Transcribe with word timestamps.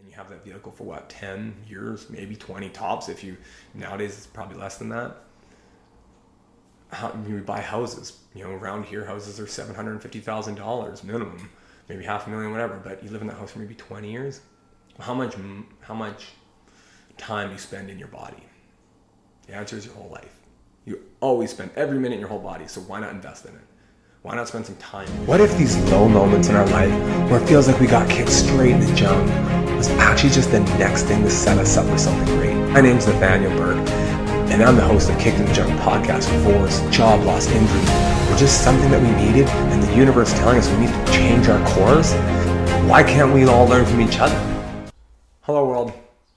and 0.00 0.10
you 0.10 0.16
have 0.16 0.30
that 0.30 0.44
vehicle 0.44 0.72
for 0.72 0.84
what 0.84 1.08
10 1.10 1.54
years 1.68 2.08
maybe 2.08 2.34
20 2.34 2.70
tops 2.70 3.08
if 3.08 3.22
you 3.22 3.36
nowadays 3.74 4.16
it's 4.16 4.26
probably 4.26 4.56
less 4.56 4.78
than 4.78 4.88
that. 4.88 5.16
How, 6.90 7.14
you 7.28 7.38
buy 7.40 7.60
houses 7.60 8.18
you 8.34 8.44
know 8.44 8.50
around 8.50 8.86
here 8.86 9.04
houses 9.04 9.38
are 9.38 9.46
$750000 9.46 11.04
minimum 11.04 11.50
maybe 11.88 12.04
half 12.04 12.26
a 12.26 12.30
million 12.30 12.50
whatever 12.50 12.80
but 12.82 13.02
you 13.04 13.10
live 13.10 13.20
in 13.20 13.28
that 13.28 13.36
house 13.36 13.52
for 13.52 13.58
maybe 13.58 13.74
20 13.74 14.10
years. 14.10 14.40
How 14.98 15.14
much 15.14 15.34
how 15.80 15.94
much 15.94 16.28
time 17.16 17.52
you 17.52 17.58
spend 17.58 17.90
in 17.90 17.98
your 17.98 18.08
body? 18.08 18.42
The 19.46 19.54
answer 19.54 19.76
is 19.76 19.84
your 19.86 19.94
whole 19.94 20.10
life. 20.10 20.36
You 20.84 21.02
always 21.20 21.50
spend 21.50 21.70
every 21.76 21.98
minute 21.98 22.14
in 22.14 22.20
your 22.20 22.28
whole 22.28 22.40
body 22.40 22.66
so 22.66 22.80
why 22.80 23.00
not 23.00 23.12
invest 23.12 23.44
in 23.44 23.54
it 23.54 23.69
why 24.22 24.34
not 24.34 24.48
spend 24.48 24.66
some 24.66 24.76
time? 24.76 25.08
What 25.26 25.40
if 25.40 25.56
these 25.56 25.76
low 25.90 26.06
moments 26.06 26.48
in 26.48 26.54
our 26.54 26.66
life 26.66 26.92
where 27.30 27.40
it 27.42 27.46
feels 27.48 27.66
like 27.66 27.80
we 27.80 27.86
got 27.86 28.08
kicked 28.10 28.30
straight 28.30 28.72
in 28.72 28.80
the 28.80 28.94
junk 28.94 29.26
was 29.76 29.88
actually 29.92 30.30
just 30.30 30.50
the 30.50 30.60
next 30.78 31.04
thing 31.04 31.22
to 31.22 31.30
set 31.30 31.56
us 31.56 31.78
up 31.78 31.86
for 31.86 31.96
something 31.96 32.36
great? 32.36 32.54
My 32.54 32.82
name's 32.82 33.06
Nathaniel 33.06 33.50
Burke, 33.56 33.78
and 34.50 34.62
I'm 34.62 34.76
the 34.76 34.84
host 34.84 35.08
of 35.08 35.18
Kicked 35.18 35.38
in 35.38 35.46
the 35.46 35.54
Junk 35.54 35.70
podcast. 35.80 36.30
Divorce, 36.30 36.82
job 36.94 37.24
loss, 37.24 37.46
injury, 37.46 37.80
or 37.80 38.36
just 38.36 38.62
something 38.62 38.90
that 38.90 39.00
we 39.00 39.10
needed, 39.24 39.48
and 39.48 39.82
the 39.82 39.96
universe 39.96 40.34
telling 40.34 40.58
us 40.58 40.70
we 40.70 40.80
need 40.80 41.06
to 41.06 41.12
change 41.12 41.48
our 41.48 41.66
course. 41.68 42.12
Why 42.90 43.02
can't 43.02 43.32
we 43.32 43.44
all 43.44 43.66
learn 43.66 43.86
from 43.86 44.02
each 44.02 44.18
other? 44.18 44.38
Hello, 45.42 45.66
world. 45.66 45.94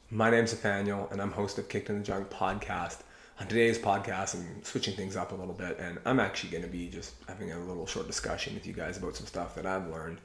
My 0.10 0.30
name's 0.30 0.54
Nathaniel, 0.54 1.10
and 1.12 1.22
I'm 1.22 1.32
host 1.32 1.58
of 1.58 1.68
Kicked 1.68 1.90
in 1.90 1.98
the 1.98 2.04
Junk 2.06 2.30
podcast 2.30 3.00
on 3.40 3.48
today's 3.48 3.80
podcast, 3.80 4.36
I'm 4.36 4.64
switching 4.64 4.96
things 4.96 5.16
up 5.16 5.32
a 5.32 5.36
little 5.36 5.54
bit, 5.54 5.80
and 5.80 5.98
I'm 6.06 6.20
actually 6.20 6.52
going 6.52 6.64
to 6.64 6.70
be 6.70 6.88
just 6.88 7.14
having 7.28 7.52
a 7.52 7.60
little 7.60 7.88
short 7.88 8.08
discussion 8.08 8.54
with 8.54 8.68
you 8.68 8.74
guys 8.74 8.98
about 8.98 9.16
some 9.16 9.26
stuff 9.26 9.56
that 9.56 9.66
I've 9.66 9.88
learned, 9.88 10.20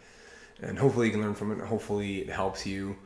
and 0.61 0.79
hopefully 0.79 1.07
you 1.07 1.13
can 1.13 1.23
learn 1.23 1.35
from 1.35 1.53
it. 1.53 1.65
Hopefully 1.65 2.19
it 2.19 2.29
helps 2.29 2.67
you, 2.67 2.97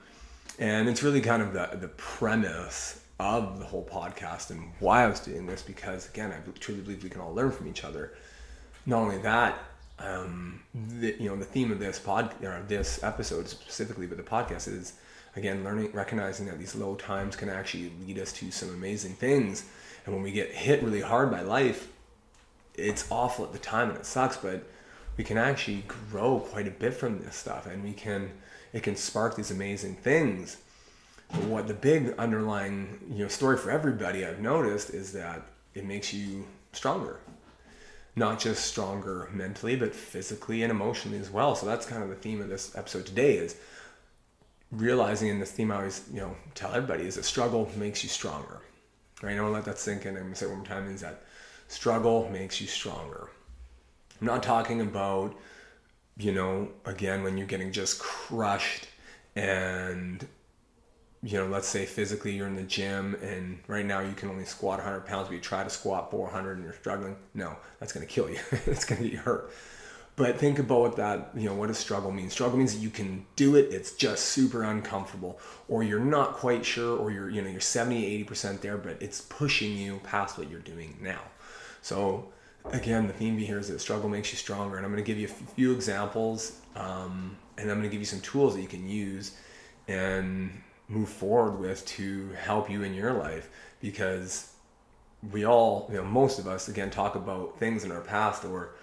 and 0.59 0.89
it's 0.89 1.03
really 1.03 1.21
kind 1.21 1.43
of 1.43 1.53
the 1.53 1.79
the 1.81 1.89
premise 1.89 3.01
of 3.21 3.61
the 3.61 3.65
whole 3.65 3.85
podcast 3.85 4.51
and 4.51 4.73
why 4.81 5.05
I 5.05 5.07
was 5.07 5.21
doing 5.21 5.47
this 5.47 5.63
because 5.63 6.09
again, 6.09 6.33
I 6.33 6.59
truly 6.59 6.81
believe 6.81 7.05
we 7.05 7.11
can 7.11 7.21
all 7.21 7.33
learn 7.33 7.53
from 7.53 7.69
each 7.69 7.85
other. 7.85 8.15
Not 8.85 9.03
only 9.03 9.19
that, 9.19 9.57
um, 10.01 10.61
the, 10.75 11.15
you 11.21 11.29
know, 11.29 11.37
the 11.37 11.45
theme 11.45 11.71
of 11.71 11.79
this 11.79 12.01
pod 12.01 12.35
or 12.43 12.65
this 12.67 13.05
episode 13.05 13.47
specifically, 13.49 14.09
but 14.09 14.17
the 14.17 14.25
podcast 14.25 14.67
is 14.67 14.95
again 15.37 15.63
learning, 15.63 15.93
recognizing 15.93 16.47
that 16.47 16.59
these 16.59 16.75
low 16.75 16.97
times 16.97 17.37
can 17.37 17.49
actually 17.49 17.93
lead 18.05 18.19
us 18.19 18.33
to 18.33 18.51
some 18.51 18.71
amazing 18.71 19.13
things 19.13 19.67
and 20.05 20.15
when 20.15 20.23
we 20.23 20.33
get 20.33 20.51
hit 20.51 20.83
really 20.83 21.01
hard 21.01 21.31
by 21.31 21.43
life, 21.43 21.89
it's 22.75 23.11
awful 23.11 23.45
at 23.45 23.53
the 23.53 23.59
time 23.59 23.91
and 23.91 23.99
it 23.99 24.07
sucks, 24.07 24.37
but 24.37 24.65
we 25.17 25.25
can 25.25 25.39
actually 25.39 25.85
grow 26.11 26.41
quite 26.41 26.67
a 26.67 26.71
bit 26.71 26.95
from 26.95 27.23
this 27.23 27.37
stuff 27.37 27.67
and 27.67 27.83
we 27.85 27.93
can 27.93 28.31
it 28.73 28.83
can 28.83 28.97
spark 28.97 29.37
these 29.37 29.51
amazing 29.51 29.97
things. 29.97 30.57
But 31.31 31.45
what 31.45 31.69
the 31.69 31.75
big 31.75 32.15
underlying 32.19 32.99
you 33.11 33.25
know 33.25 33.29
story 33.29 33.57
for 33.57 33.71
everybody 33.71 34.25
I've 34.25 34.41
noticed 34.41 34.91
is 34.91 35.13
that 35.13 35.43
it 35.75 35.85
makes 35.85 36.13
you 36.13 36.45
stronger. 36.73 37.21
Not 38.15 38.39
just 38.39 38.67
stronger 38.67 39.29
mentally, 39.33 39.77
but 39.77 39.95
physically 39.95 40.63
and 40.63 40.71
emotionally 40.71 41.19
as 41.19 41.31
well. 41.31 41.55
So 41.55 41.65
that's 41.65 41.87
kind 41.87 42.03
of 42.03 42.11
the 42.11 42.15
theme 42.15 42.43
of 42.43 42.49
this 42.49 42.77
episode 42.77 43.07
today 43.07 43.37
is 43.37 43.57
realizing 44.71 45.29
in 45.29 45.39
this 45.39 45.53
theme 45.53 45.71
I 45.71 45.77
always, 45.77 46.03
you 46.13 46.21
know, 46.21 46.37
tell 46.55 46.73
everybody 46.75 47.05
is 47.05 47.15
that 47.15 47.25
struggle 47.25 47.71
makes 47.77 48.03
you 48.03 48.11
stronger. 48.11 48.61
Right? 49.23 49.37
To 49.37 49.49
let 49.49 49.65
that 49.65 49.79
sink 49.79 50.05
in. 50.05 50.17
I'm 50.17 50.31
to 50.31 50.35
say 50.35 50.47
one 50.47 50.59
more 50.59 50.67
time 50.67 50.89
is 50.93 51.01
that 51.01 51.23
struggle 51.69 52.29
makes 52.31 52.61
you 52.61 52.67
stronger. 52.67 53.31
I'm 54.21 54.27
not 54.27 54.43
talking 54.43 54.81
about, 54.81 55.35
you 56.17 56.33
know, 56.33 56.69
again, 56.85 57.23
when 57.23 57.39
you're 57.39 57.47
getting 57.47 57.73
just 57.73 57.99
crushed 57.99 58.89
and, 59.37 60.27
you 61.23 61.39
know, 61.39 61.47
let's 61.47 61.69
say 61.69 61.87
physically 61.87 62.33
you're 62.33 62.49
in 62.49 62.57
the 62.57 62.63
gym 62.65 63.17
and 63.23 63.61
right 63.69 63.87
now 63.87 64.01
you 64.01 64.13
can 64.13 64.29
only 64.29 64.45
squat 64.45 64.79
100 64.79 65.07
pounds, 65.07 65.29
but 65.29 65.35
you 65.35 65.41
try 65.41 65.63
to 65.63 65.71
squat 65.71 66.11
400 66.11 66.57
and 66.57 66.65
you're 66.65 66.75
struggling. 66.75 67.17
No, 67.35 67.57
that's 67.79 67.93
going 67.93 68.07
to 68.07 68.13
kill 68.13 68.29
you. 68.29 68.39
it's 68.67 68.85
going 68.85 69.03
to 69.03 69.09
get 69.09 69.13
you 69.13 69.19
hurt. 69.19 69.53
But 70.23 70.39
think 70.39 70.61
about 70.61 70.79
what 70.79 70.97
that, 70.99 71.31
you 71.35 71.49
know, 71.49 71.55
what 71.57 71.67
does 71.67 71.79
struggle 71.79 72.13
mean? 72.13 72.31
Struggle 72.31 72.57
means 72.57 72.77
you 72.77 72.91
can 72.91 73.27
do 73.35 73.57
it, 73.57 73.73
it's 73.73 73.91
just 73.91 74.27
super 74.27 74.63
uncomfortable, 74.63 75.41
or 75.67 75.83
you're 75.83 75.99
not 75.99 76.35
quite 76.35 76.65
sure, 76.65 76.97
or 76.97 77.11
you're, 77.11 77.29
you 77.29 77.43
know, 77.43 77.51
you're 77.51 77.61
70, 77.61 78.25
80% 78.25 78.61
there, 78.61 78.79
but 78.79 79.03
it's 79.03 79.21
pushing 79.21 79.77
you 79.77 80.01
past 80.05 80.39
what 80.39 80.49
you're 80.49 80.61
doing 80.61 80.97
now. 81.01 81.23
So, 81.83 82.29
again, 82.67 83.09
the 83.09 83.13
theme 83.13 83.37
here 83.37 83.59
is 83.59 83.67
that 83.67 83.81
struggle 83.81 84.09
makes 84.09 84.31
you 84.31 84.39
stronger. 84.39 84.77
And 84.77 84.87
I'm 84.87 84.93
going 84.93 85.03
to 85.03 85.07
give 85.07 85.19
you 85.19 85.27
a 85.27 85.55
few 85.57 85.73
examples, 85.73 86.61
um, 86.77 87.37
and 87.59 87.69
I'm 87.69 87.79
going 87.79 87.91
to 87.91 87.93
give 87.93 88.01
you 88.01 88.07
some 88.07 88.21
tools 88.21 88.55
that 88.55 88.63
you 88.63 88.69
can 88.69 88.89
use 88.89 89.37
and 89.89 90.53
move 90.87 91.09
forward 91.09 91.59
with 91.59 91.85
to 91.87 92.31
help 92.41 92.71
you 92.71 92.85
in 92.85 92.95
your 92.95 93.13
life 93.13 93.51
because 93.81 94.53
we 95.33 95.45
all, 95.45 95.89
you 95.91 95.97
know, 95.97 96.05
most 96.05 96.39
of 96.39 96.47
us, 96.47 96.69
again, 96.69 96.91
talk 96.91 97.17
about 97.17 97.59
things 97.59 97.83
in 97.83 97.91
our 97.91 98.03
past 98.03 98.45
or 98.45 98.77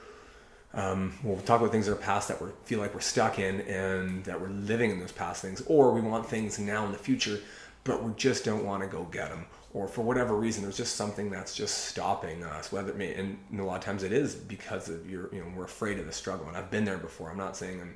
um, 0.73 1.17
we'll 1.23 1.37
talk 1.37 1.61
about 1.61 1.71
things 1.71 1.87
in 1.87 1.93
our 1.93 1.99
past 1.99 2.27
that 2.27 2.41
we 2.41 2.49
feel 2.63 2.79
like 2.79 2.93
we're 2.93 2.99
stuck 2.99 3.39
in 3.39 3.61
and 3.61 4.23
that 4.25 4.39
we're 4.39 4.49
living 4.49 4.91
in 4.91 4.99
those 4.99 5.11
past 5.11 5.41
things, 5.41 5.63
or 5.65 5.91
we 5.91 6.01
want 6.01 6.27
things 6.27 6.59
now 6.59 6.85
in 6.85 6.91
the 6.91 6.97
future, 6.97 7.39
but 7.83 8.03
we 8.03 8.13
just 8.13 8.45
don't 8.45 8.65
want 8.65 8.83
to 8.83 8.87
go 8.87 9.03
get 9.05 9.29
them. 9.29 9.45
Or 9.73 9.87
for 9.87 10.01
whatever 10.01 10.35
reason, 10.35 10.63
there's 10.63 10.77
just 10.77 10.95
something 10.95 11.29
that's 11.29 11.55
just 11.55 11.85
stopping 11.85 12.43
us. 12.43 12.71
Whether 12.71 12.89
it 12.89 12.97
may, 12.97 13.13
and 13.13 13.37
a 13.57 13.63
lot 13.63 13.77
of 13.77 13.83
times 13.83 14.03
it 14.03 14.11
is 14.11 14.35
because 14.35 14.89
of 14.89 15.09
your, 15.09 15.33
you 15.33 15.41
know, 15.41 15.51
we're 15.55 15.65
afraid 15.65 15.99
of 15.99 16.05
the 16.05 16.11
struggle. 16.11 16.47
And 16.47 16.57
I've 16.57 16.71
been 16.71 16.85
there 16.85 16.97
before. 16.97 17.29
I'm 17.29 17.37
not 17.37 17.55
saying 17.55 17.79
I'm 17.79 17.95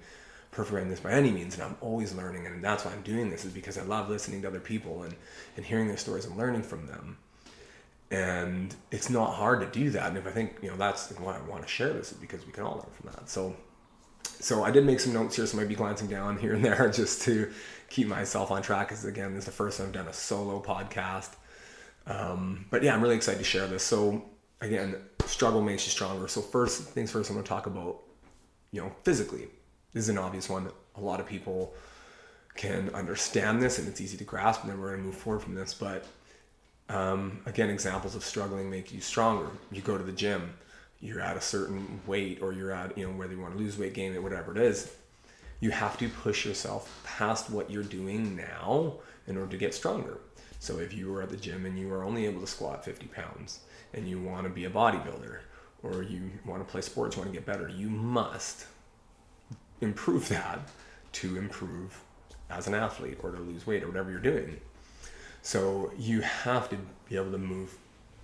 perfect 0.51 0.81
in 0.81 0.89
this 0.89 0.99
by 0.99 1.11
any 1.11 1.31
means, 1.31 1.55
and 1.55 1.63
I'm 1.63 1.77
always 1.81 2.13
learning. 2.13 2.45
And 2.45 2.63
that's 2.63 2.85
why 2.85 2.91
I'm 2.91 3.01
doing 3.01 3.31
this 3.31 3.43
is 3.43 3.51
because 3.51 3.77
I 3.79 3.83
love 3.83 4.07
listening 4.07 4.43
to 4.43 4.47
other 4.47 4.59
people 4.59 5.01
and, 5.03 5.15
and 5.57 5.65
hearing 5.65 5.87
their 5.87 5.97
stories 5.97 6.25
and 6.25 6.37
learning 6.37 6.61
from 6.63 6.85
them 6.85 7.17
and 8.13 8.75
it's 8.91 9.09
not 9.09 9.33
hard 9.33 9.59
to 9.61 9.79
do 9.79 9.89
that. 9.89 10.07
And 10.07 10.17
if 10.17 10.27
i 10.27 10.29
think 10.29 10.57
you 10.61 10.69
know 10.69 10.77
that's 10.77 11.11
why 11.13 11.35
i 11.35 11.41
want 11.49 11.63
to 11.63 11.67
share 11.67 11.91
this 11.91 12.11
is 12.11 12.17
because 12.19 12.45
we 12.45 12.51
can 12.51 12.63
all 12.63 12.75
learn 12.75 12.93
from 12.93 13.09
that. 13.11 13.27
So 13.27 13.55
so 14.23 14.63
i 14.63 14.71
did 14.71 14.85
make 14.85 14.99
some 14.99 15.13
notes 15.13 15.35
here 15.35 15.45
so 15.45 15.57
i 15.57 15.61
might 15.61 15.69
be 15.69 15.75
glancing 15.75 16.07
down 16.07 16.37
here 16.37 16.53
and 16.53 16.63
there 16.63 16.89
just 17.01 17.23
to 17.23 17.51
keep 17.89 18.07
myself 18.07 18.51
on 18.51 18.61
track 18.61 18.89
because 18.89 19.03
again 19.03 19.33
this 19.33 19.39
is 19.39 19.45
the 19.45 19.51
first 19.51 19.77
time 19.77 19.87
i've 19.87 19.93
done 19.93 20.07
a 20.07 20.13
solo 20.13 20.61
podcast. 20.61 21.31
Um, 22.05 22.65
but 22.69 22.83
yeah 22.83 22.93
i'm 22.93 23.01
really 23.01 23.15
excited 23.15 23.39
to 23.39 23.43
share 23.43 23.67
this. 23.67 23.83
So 23.83 24.23
again 24.61 24.95
struggle 25.25 25.61
makes 25.61 25.85
you 25.85 25.91
stronger. 25.91 26.27
So 26.27 26.41
first 26.41 26.83
things 26.83 27.11
first 27.11 27.31
i'm 27.31 27.35
going 27.35 27.43
to 27.43 27.49
talk 27.49 27.65
about 27.65 28.01
you 28.71 28.81
know 28.81 28.91
physically. 29.03 29.47
This 29.91 30.03
is 30.03 30.09
an 30.09 30.19
obvious 30.19 30.49
one. 30.49 30.69
A 30.95 31.01
lot 31.01 31.19
of 31.19 31.25
people 31.25 31.73
can 32.55 32.91
understand 32.93 33.61
this 33.61 33.79
and 33.79 33.87
it's 33.87 33.99
easy 33.99 34.17
to 34.17 34.23
grasp 34.23 34.61
and 34.61 34.71
then 34.71 34.79
we're 34.79 34.89
going 34.89 35.01
to 35.01 35.05
move 35.05 35.17
forward 35.17 35.41
from 35.41 35.55
this. 35.55 35.73
But 35.73 36.05
um, 36.89 37.41
again, 37.45 37.69
examples 37.69 38.15
of 38.15 38.23
struggling 38.23 38.69
make 38.69 38.93
you 38.93 39.01
stronger. 39.01 39.49
You 39.71 39.81
go 39.81 39.97
to 39.97 40.03
the 40.03 40.11
gym, 40.11 40.53
you're 40.99 41.21
at 41.21 41.37
a 41.37 41.41
certain 41.41 42.01
weight, 42.05 42.41
or 42.41 42.53
you're 42.53 42.71
at, 42.71 42.97
you 42.97 43.07
know, 43.07 43.13
whether 43.13 43.33
you 43.33 43.39
want 43.39 43.53
to 43.53 43.59
lose 43.59 43.77
weight, 43.77 43.93
gain 43.93 44.13
it, 44.13 44.21
whatever 44.21 44.51
it 44.51 44.61
is. 44.61 44.91
You 45.59 45.71
have 45.71 45.97
to 45.99 46.09
push 46.09 46.45
yourself 46.45 47.01
past 47.03 47.49
what 47.49 47.69
you're 47.71 47.83
doing 47.83 48.35
now 48.35 48.95
in 49.27 49.37
order 49.37 49.51
to 49.51 49.57
get 49.57 49.73
stronger. 49.73 50.17
So 50.59 50.79
if 50.79 50.93
you 50.93 51.11
were 51.11 51.21
at 51.21 51.29
the 51.29 51.37
gym 51.37 51.65
and 51.65 51.77
you 51.77 51.91
are 51.93 52.03
only 52.03 52.25
able 52.25 52.41
to 52.41 52.47
squat 52.47 52.85
50 52.85 53.07
pounds 53.07 53.59
and 53.93 54.07
you 54.07 54.19
want 54.19 54.43
to 54.45 54.49
be 54.49 54.65
a 54.65 54.69
bodybuilder 54.69 55.39
or 55.83 56.03
you 56.03 56.31
want 56.45 56.65
to 56.65 56.71
play 56.71 56.81
sports, 56.81 57.15
you 57.15 57.21
want 57.21 57.33
to 57.33 57.37
get 57.37 57.45
better, 57.45 57.67
you 57.67 57.89
must 57.89 58.65
improve 59.81 60.29
that 60.29 60.59
to 61.11 61.37
improve 61.37 62.01
as 62.49 62.67
an 62.67 62.73
athlete 62.73 63.17
or 63.21 63.31
to 63.31 63.41
lose 63.41 63.67
weight 63.67 63.83
or 63.83 63.87
whatever 63.87 64.09
you're 64.09 64.19
doing. 64.19 64.59
So 65.43 65.91
you 65.99 66.21
have 66.21 66.69
to 66.69 66.77
be 67.07 67.17
able 67.17 67.31
to 67.31 67.37
move, 67.37 67.75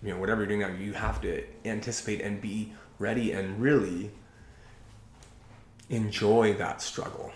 you 0.02 0.14
know, 0.14 0.20
whatever 0.20 0.42
you're 0.42 0.48
doing 0.48 0.62
now, 0.62 0.70
you 0.70 0.94
have 0.94 1.22
to 1.22 1.44
anticipate 1.66 2.22
and 2.22 2.42
be 2.42 2.74
ready 2.98 3.34
and 3.34 3.62
really 3.62 4.10
enjoy 5.90 6.54
that 6.54 6.82
struggle. 6.82 7.34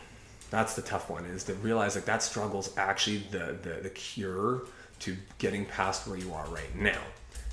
That's 0.50 0.76
the 0.76 0.82
tough 0.82 1.10
one 1.10 1.26
is 1.26 1.44
to 1.46 1.54
realize 1.56 1.96
that 1.96 2.06
that 2.06 2.24
struggle 2.24 2.62
is 2.62 2.72
actually 2.78 3.26
the, 3.30 3.58
the, 3.62 3.82
the 3.84 3.90
cure 3.90 4.62
to 5.00 5.18
getting 5.38 5.66
past 5.66 6.08
where 6.08 6.18
you 6.18 6.34
are 6.34 6.46
right 6.48 6.74
now. 6.76 7.02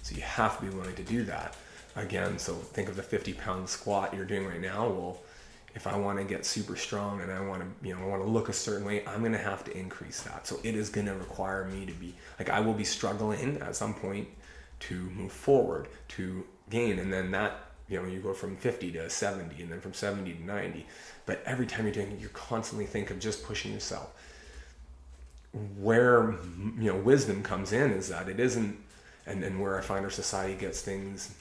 So 0.03 0.15
you 0.15 0.23
have 0.23 0.59
to 0.61 0.67
be 0.67 0.77
willing 0.77 0.95
to 0.95 1.03
do 1.03 1.25
that. 1.25 1.57
Again, 1.97 2.39
so 2.39 2.55
think 2.55 2.89
of 2.89 2.95
the 2.95 3.03
50 3.03 3.33
pound 3.33 3.69
squat 3.69 4.15
you're 4.15 4.25
doing 4.25 4.47
right 4.47 4.61
now. 4.61 4.87
Well, 4.89 5.19
if 5.75 5.87
I 5.87 5.97
want 5.97 6.19
to 6.19 6.25
get 6.25 6.45
super 6.45 6.77
strong 6.77 7.21
and 7.21 7.31
I 7.31 7.41
want 7.41 7.63
to, 7.63 7.87
you 7.87 7.95
know, 7.95 8.03
I 8.03 8.07
want 8.07 8.23
to 8.23 8.29
look 8.29 8.49
a 8.49 8.53
certain 8.53 8.85
way, 8.85 9.05
I'm 9.07 9.21
going 9.21 9.33
to 9.33 9.39
have 9.39 9.65
to 9.65 9.77
increase 9.77 10.23
that. 10.23 10.47
So 10.47 10.59
it 10.65 10.75
is 10.75 10.89
going 10.89 11.07
to 11.07 11.15
require 11.15 11.65
me 11.67 11.87
to 11.87 11.93
be 11.93 12.15
like 12.39 12.51
I 12.51 12.61
will 12.61 12.75
be 12.75 12.85
struggling 12.85 13.59
at 13.59 13.77
some 13.77 13.95
point 13.95 14.29
to 14.81 14.95
move 14.95 15.33
forward, 15.33 15.89
to 16.09 16.45
gain 16.71 16.99
and 16.99 17.13
then 17.13 17.31
that, 17.33 17.67
you 17.89 18.01
know, 18.01 18.09
you 18.09 18.21
go 18.21 18.33
from 18.33 18.57
50 18.57 18.93
to 18.93 19.11
70 19.11 19.63
and 19.63 19.73
then 19.73 19.81
from 19.81 19.93
70 19.93 20.33
to 20.33 20.45
90. 20.45 20.87
But 21.27 21.43
every 21.45 21.67
time 21.67 21.85
you're 21.85 21.95
doing 21.95 22.13
it, 22.13 22.21
you're 22.21 22.31
constantly 22.31 22.87
think 22.87 23.11
of 23.11 23.21
just 23.21 23.45
pushing 23.45 23.73
yourself. 23.73 24.13
Where 25.79 26.37
you 26.79 26.93
know 26.93 26.97
wisdom 26.97 27.43
comes 27.43 27.73
in 27.73 27.91
is 27.91 28.09
that 28.09 28.29
it 28.29 28.39
isn't 28.39 28.79
and, 29.27 29.43
and 29.43 29.61
where 29.61 29.77
I 29.77 29.83
find 29.83 30.05
our 30.05 30.11
society 30.11 30.55
gets 30.55 30.81
things 30.81 31.35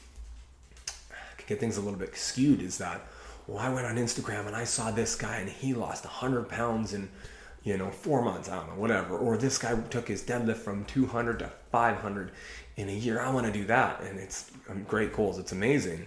get 1.49 1.59
things 1.59 1.77
a 1.77 1.81
little 1.81 1.99
bit 1.99 2.15
skewed 2.15 2.61
is 2.61 2.77
that 2.77 3.01
well, 3.49 3.59
I 3.59 3.69
went 3.69 3.87
on 3.87 3.95
Instagram 3.95 4.45
and 4.45 4.55
I 4.55 4.63
saw 4.63 4.91
this 4.91 5.15
guy 5.15 5.37
and 5.37 5.49
he 5.49 5.73
lost 5.73 6.05
100 6.05 6.47
pounds 6.47 6.93
in, 6.93 7.09
you 7.63 7.77
know, 7.77 7.89
four 7.89 8.21
months, 8.21 8.47
I 8.47 8.57
don't 8.57 8.69
know, 8.69 8.75
whatever. 8.75 9.17
Or 9.17 9.37
this 9.37 9.57
guy 9.57 9.75
took 9.89 10.07
his 10.07 10.21
deadlift 10.21 10.57
from 10.57 10.85
200 10.85 11.39
to 11.39 11.51
500 11.71 12.31
in 12.77 12.89
a 12.89 12.93
year. 12.93 13.19
I 13.19 13.31
want 13.31 13.47
to 13.47 13.51
do 13.51 13.65
that. 13.65 14.01
And 14.01 14.19
it's 14.19 14.51
um, 14.69 14.83
great 14.83 15.13
goals. 15.13 15.39
It's 15.39 15.51
amazing. 15.51 16.05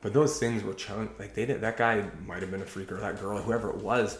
But 0.00 0.12
those 0.12 0.40
things 0.40 0.64
were 0.64 0.74
chunk, 0.74 1.16
like 1.20 1.34
they 1.34 1.46
did, 1.46 1.60
that 1.60 1.76
guy 1.76 2.04
might 2.26 2.40
have 2.40 2.50
been 2.50 2.62
a 2.62 2.66
freak 2.66 2.90
or 2.90 2.98
that 2.98 3.20
girl, 3.20 3.40
whoever 3.40 3.70
it 3.70 3.76
was. 3.76 4.18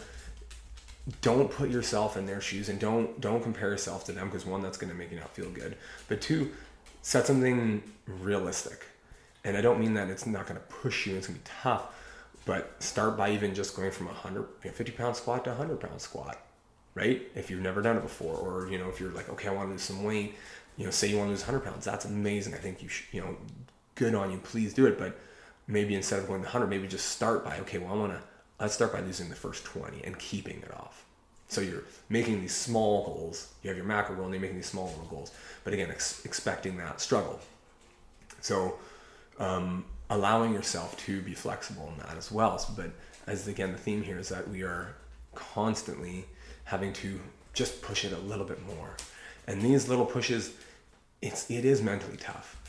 Don't 1.21 1.51
put 1.51 1.69
yourself 1.69 2.15
in 2.15 2.25
their 2.25 2.39
shoes 2.39 2.69
and 2.69 2.79
don't, 2.79 3.19
don't 3.19 3.43
compare 3.43 3.69
yourself 3.71 4.05
to 4.05 4.13
them 4.13 4.27
because 4.29 4.45
one, 4.45 4.61
that's 4.61 4.77
going 4.77 4.89
to 4.89 4.97
make 4.97 5.11
you 5.11 5.19
not 5.19 5.35
feel 5.35 5.49
good. 5.49 5.75
But 6.07 6.21
two, 6.21 6.51
set 7.01 7.27
something 7.27 7.83
realistic. 8.07 8.85
And 9.43 9.57
I 9.57 9.61
don't 9.61 9.81
mean 9.81 9.95
that 9.95 10.09
it's 10.09 10.25
not 10.25 10.47
going 10.47 10.57
to 10.57 10.65
push 10.67 11.05
you, 11.05 11.17
it's 11.17 11.27
going 11.27 11.37
to 11.37 11.43
be 11.43 11.51
tough, 11.61 11.93
but 12.45 12.81
start 12.81 13.17
by 13.17 13.31
even 13.31 13.55
just 13.55 13.75
going 13.75 13.91
from 13.91 14.07
a 14.07 14.11
150 14.11 14.91
pound 14.91 15.15
squat 15.15 15.43
to 15.45 15.51
a 15.51 15.55
100 15.55 15.79
pound 15.79 16.01
squat 16.01 16.37
right? 16.95 17.21
If 17.35 17.49
you've 17.49 17.61
never 17.61 17.81
done 17.81 17.97
it 17.97 18.03
before, 18.03 18.35
or 18.35 18.69
you 18.69 18.77
know, 18.77 18.89
if 18.89 18.99
you're 18.99 19.11
like, 19.11 19.29
okay, 19.29 19.47
I 19.47 19.51
want 19.51 19.67
to 19.67 19.71
lose 19.71 19.81
some 19.81 20.03
weight, 20.03 20.35
you 20.77 20.85
know, 20.85 20.91
say 20.91 21.07
you 21.07 21.17
want 21.17 21.27
to 21.27 21.31
lose 21.31 21.41
100 21.41 21.61
pounds, 21.63 21.85
that's 21.85 22.05
amazing. 22.05 22.53
I 22.53 22.57
think 22.57 22.81
you 22.81 22.89
should, 22.89 23.05
you 23.11 23.21
know, 23.21 23.37
good 23.95 24.15
on 24.15 24.31
you. 24.31 24.37
Please 24.37 24.73
do 24.73 24.85
it. 24.85 24.97
But 24.97 25.19
maybe 25.67 25.95
instead 25.95 26.19
of 26.19 26.27
going 26.27 26.41
to 26.41 26.45
100, 26.45 26.67
maybe 26.67 26.87
just 26.87 27.09
start 27.09 27.43
by, 27.43 27.59
okay, 27.59 27.77
well, 27.77 27.93
I 27.93 27.95
want 27.95 28.13
to, 28.13 28.21
let's 28.59 28.73
start 28.73 28.93
by 28.93 29.01
losing 29.01 29.29
the 29.29 29.35
first 29.35 29.65
20 29.65 30.03
and 30.03 30.17
keeping 30.17 30.59
it 30.59 30.73
off. 30.73 31.05
So 31.47 31.61
you're 31.61 31.83
making 32.09 32.41
these 32.41 32.55
small 32.55 33.05
goals. 33.05 33.53
You 33.61 33.69
have 33.69 33.77
your 33.77 33.85
macro 33.85 34.15
goal 34.15 34.25
and 34.25 34.33
you're 34.33 34.41
making 34.41 34.57
these 34.57 34.67
small 34.67 34.87
little 34.87 35.05
goals. 35.05 35.31
But 35.63 35.73
again, 35.73 35.91
ex- 35.91 36.25
expecting 36.25 36.77
that 36.77 36.99
struggle. 36.99 37.39
So 38.41 38.75
um, 39.39 39.85
allowing 40.13 40.53
yourself 40.53 40.95
to 41.05 41.21
be 41.21 41.33
flexible 41.33 41.91
in 41.91 41.97
that 41.97 42.15
as 42.17 42.31
well. 42.31 42.57
So, 42.59 42.73
but 42.75 42.91
as 43.25 43.47
again, 43.47 43.71
the 43.71 43.77
theme 43.77 44.03
here 44.03 44.19
is 44.19 44.29
that 44.29 44.47
we 44.47 44.61
are 44.61 44.95
constantly 45.33 46.25
having 46.65 46.93
to 46.93 47.19
just 47.53 47.81
push 47.81 48.05
it 48.05 48.13
a 48.13 48.19
little 48.19 48.45
bit 48.45 48.65
more. 48.67 48.95
And 49.47 49.61
these 49.61 49.89
little 49.89 50.05
pushes, 50.05 50.53
it's 51.21 51.49
it 51.49 51.65
is 51.65 51.81
mentally 51.81 52.17
tough. 52.17 52.59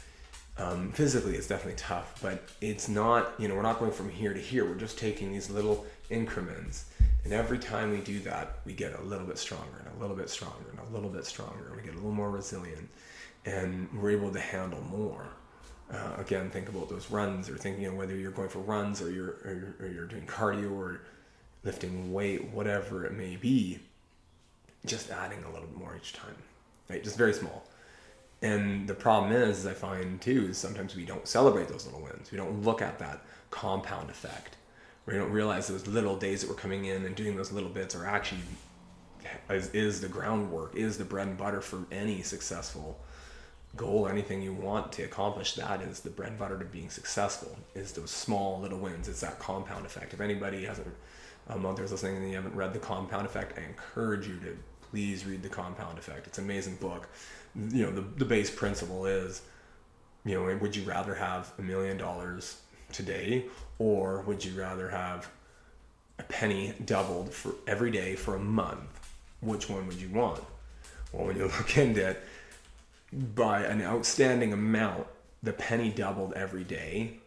Um, 0.56 0.93
physically, 0.93 1.35
it's 1.35 1.49
definitely 1.49 1.76
tough, 1.76 2.19
but 2.23 2.49
it's 2.61 2.88
not. 2.88 3.35
You 3.38 3.49
know, 3.49 3.56
we're 3.56 3.62
not 3.62 3.79
going 3.79 3.93
from 3.93 4.08
here 4.08 4.32
to 4.32 4.40
here. 4.40 4.64
We're 4.64 4.76
just 4.76 4.99
taking 4.99 5.32
these 5.32 5.50
little 5.50 5.85
increments, 6.11 6.87
and 7.25 7.32
every 7.32 7.58
time 7.58 7.90
we 7.90 7.99
do 7.99 8.20
that, 8.20 8.58
we 8.64 8.73
get 8.73 8.99
a 8.99 9.02
little 9.02 9.26
bit 9.26 9.38
stronger 9.38 9.85
and 9.85 9.97
a 9.97 10.00
little 10.00 10.17
bit 10.17 10.31
stronger 10.31 10.70
and 10.70 10.79
a 10.79 10.94
little 10.94 11.11
bit 11.11 11.26
stronger. 11.26 11.73
We 11.76 11.82
get 11.82 11.93
a 11.93 11.97
little 11.97 12.12
more 12.12 12.31
resilient, 12.31 12.88
and 13.44 13.88
we're 14.00 14.12
able 14.12 14.32
to 14.32 14.40
handle 14.40 14.81
more. 14.82 15.26
Uh, 15.93 16.15
again, 16.19 16.51
think 16.51 16.69
about 16.69 16.89
those 16.89 17.11
runs, 17.11 17.49
or 17.49 17.57
thinking 17.57 17.83
you 17.83 17.91
know, 17.91 17.97
whether 17.97 18.17
you're 18.17 18.31
going 18.31 18.49
for 18.49 18.61
runs 18.61 19.03
or 19.03 19.11
you're, 19.11 19.37
or 19.45 19.75
you're 19.79 19.87
or 19.87 19.93
you're 19.93 20.07
doing 20.07 20.27
cardio 20.27 20.73
or 20.73 21.01
lifting 21.63 22.13
weight, 22.13 22.51
whatever 22.51 23.05
it 23.05 23.13
may 23.13 23.37
be, 23.37 23.79
just 24.87 25.11
adding 25.11 25.43
a 25.45 25.51
little 25.51 25.67
bit 25.67 25.77
more 25.77 25.95
each 25.97 26.13
time, 26.13 26.35
right? 26.89 27.03
Just 27.03 27.17
very 27.17 27.33
small. 27.33 27.65
And 28.43 28.87
the 28.87 28.95
problem 28.95 29.33
is, 29.33 29.61
is 29.61 29.67
I 29.67 29.73
find 29.73 30.21
too, 30.21 30.49
is 30.51 30.59
sometimes 30.59 30.95
we 30.95 31.05
don't 31.05 31.27
celebrate 31.27 31.69
those 31.69 31.87
little 31.87 32.01
wins. 32.01 32.31
We 32.31 32.37
don't 32.37 32.63
look 32.63 32.83
at 32.83 32.99
that 32.99 33.23
compound 33.51 34.11
effect. 34.11 34.57
We 35.07 35.15
don't 35.15 35.31
realize 35.31 35.69
those 35.69 35.87
little 35.87 36.17
days 36.17 36.43
that 36.43 36.51
we're 36.51 36.57
coming 36.57 36.87
in 36.87 37.05
and 37.05 37.15
doing 37.15 37.37
those 37.37 37.53
little 37.53 37.69
bits 37.71 37.95
are 37.95 38.07
actually 38.07 38.41
is, 39.49 39.69
is 39.71 40.01
the 40.01 40.09
groundwork, 40.09 40.75
is 40.75 40.99
the 40.99 41.05
bread 41.05 41.29
and 41.29 41.39
butter 41.39 41.61
for 41.61 41.85
any 41.91 42.23
successful 42.23 42.99
goal, 43.76 44.06
or 44.06 44.11
anything 44.11 44.43
you 44.43 44.53
want 44.53 44.93
to 44.93 45.03
accomplish. 45.03 45.55
That 45.55 45.82
is 45.82 46.00
the 46.00 46.11
bread 46.11 46.31
and 46.31 46.38
butter 46.38 46.59
to 46.59 46.65
being 46.65 46.91
successful. 46.91 47.56
Is 47.75 47.93
those 47.93 48.11
small 48.11 48.61
little 48.61 48.79
wins. 48.79 49.09
It's 49.09 49.21
that 49.21 49.38
compound 49.38 49.87
effect. 49.87 50.15
If 50.15 50.21
anybody 50.21 50.65
hasn't 50.65 50.94
um, 51.49 51.67
out 51.67 51.79
listening 51.79 52.17
and 52.17 52.29
you 52.29 52.37
haven't 52.37 52.55
read 52.55 52.73
the 52.73 52.79
Compound 52.79 53.26
Effect, 53.26 53.59
I 53.59 53.62
encourage 53.62 54.26
you 54.26 54.38
to 54.41 54.56
please 54.91 55.26
read 55.26 55.43
the 55.43 55.49
Compound 55.49 55.99
Effect. 55.99 56.26
It's 56.26 56.38
an 56.38 56.44
amazing 56.44 56.76
book. 56.76 57.09
You 57.55 57.85
know, 57.85 57.91
the, 57.91 58.00
the 58.00 58.25
base 58.25 58.50
principle 58.50 59.06
is, 59.06 59.43
you 60.25 60.35
know, 60.35 60.56
would 60.56 60.75
you 60.75 60.85
rather 60.85 61.15
have 61.15 61.53
a 61.59 61.62
million 61.62 61.97
dollars 61.97 62.61
today 62.93 63.44
or 63.79 64.23
would 64.23 64.44
you 64.44 64.59
rather 64.59 64.88
have 64.88 65.29
a 66.19 66.23
penny 66.23 66.73
doubled 66.85 67.32
for 67.32 67.55
every 67.67 67.91
day 67.91 68.17
for 68.17 68.37
a 68.37 68.41
month? 68.41 69.00
Which 69.41 69.69
one 69.69 69.87
would 69.87 70.00
you 70.00 70.09
want? 70.09 70.41
Well, 71.12 71.26
when 71.26 71.37
you 71.37 71.44
look 71.59 71.76
into 71.76 72.09
it, 72.09 72.23
by 73.14 73.62
an 73.62 73.82
outstanding 73.82 74.52
amount, 74.52 75.06
the 75.43 75.52
penny 75.52 75.90
doubled 75.90 76.32
every 76.34 76.64
day 76.64 77.19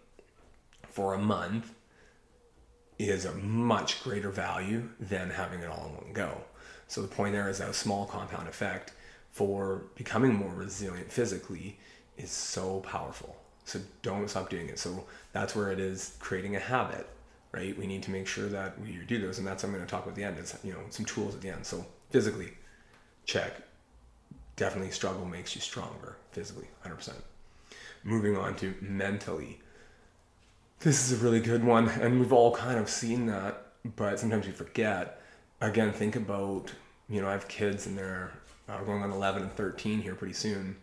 for 0.90 1.14
a 1.14 1.18
month 1.18 1.74
is 3.00 3.26
a 3.26 3.34
much 3.36 4.04
greater 4.04 4.30
value 4.30 4.90
than 5.00 5.30
having 5.30 5.60
it 5.60 5.70
all 5.70 5.88
in 5.88 6.06
one 6.06 6.14
go. 6.14 6.42
So 6.88 7.02
the 7.02 7.08
point 7.08 7.34
there 7.34 7.50
is 7.50 7.60
that 7.60 7.70
a 7.70 7.74
small 7.74 8.06
compound 8.06 8.48
effect 8.48 8.94
for 9.32 9.84
becoming 9.96 10.34
more 10.34 10.54
resilient 10.54 11.12
physically 11.12 11.78
is 12.18 12.32
so 12.32 12.80
powerful. 12.80 13.36
So 13.66 13.80
don't 14.02 14.28
stop 14.30 14.50
doing 14.50 14.70
it. 14.70 14.80
So 14.80 15.06
that's 15.34 15.56
where 15.56 15.72
it 15.72 15.80
is 15.80 16.16
creating 16.20 16.56
a 16.56 16.60
habit, 16.60 17.08
right? 17.52 17.78
We 17.78 17.86
need 17.86 18.02
to 18.04 18.12
make 18.12 18.26
sure 18.26 18.48
that 18.48 18.80
we 18.82 18.98
do 19.06 19.20
those, 19.20 19.38
and 19.38 19.46
that's 19.46 19.62
what 19.62 19.70
I'm 19.70 19.76
going 19.76 19.86
to 19.86 19.92
talk 19.92 20.04
about 20.04 20.12
at 20.12 20.16
the 20.16 20.24
end. 20.24 20.40
Is 20.40 20.58
you 20.64 20.74
know 20.74 20.80
some 20.90 21.06
tools 21.06 21.36
at 21.36 21.42
the 21.42 21.50
end. 21.50 21.66
So 21.66 21.86
physically, 22.10 22.54
check. 23.26 23.62
Definitely, 24.58 24.92
struggle 24.92 25.26
makes 25.26 25.56
you 25.56 25.62
stronger 25.62 26.18
physically, 26.34 26.68
100%. 26.86 27.14
Moving 28.04 28.36
on 28.36 28.56
to 28.58 28.76
mentally, 28.82 29.60
this 30.80 31.10
is 31.10 31.20
a 31.20 31.24
really 31.24 31.40
good 31.40 31.64
one, 31.64 31.88
and 31.90 32.20
we've 32.20 32.34
all 32.34 32.56
kind 32.56 32.78
of 32.78 32.90
seen 32.90 33.26
that, 33.28 33.68
but 33.96 34.20
sometimes 34.20 34.46
we 34.46 34.52
forget 34.52 35.22
again, 35.62 35.92
think 35.92 36.16
about, 36.16 36.72
you 37.10 37.22
know, 37.22 37.28
I 37.28 37.32
have 37.32 37.48
kids 37.48 37.88
and 37.88 37.98
they're 37.98 38.32
uh, 38.70 38.82
going 38.84 39.02
on 39.02 39.12
11 39.12 39.44
and 39.44 39.52
13 39.52 40.02
here 40.02 40.16
pretty 40.16 40.34
soon. 40.34 40.76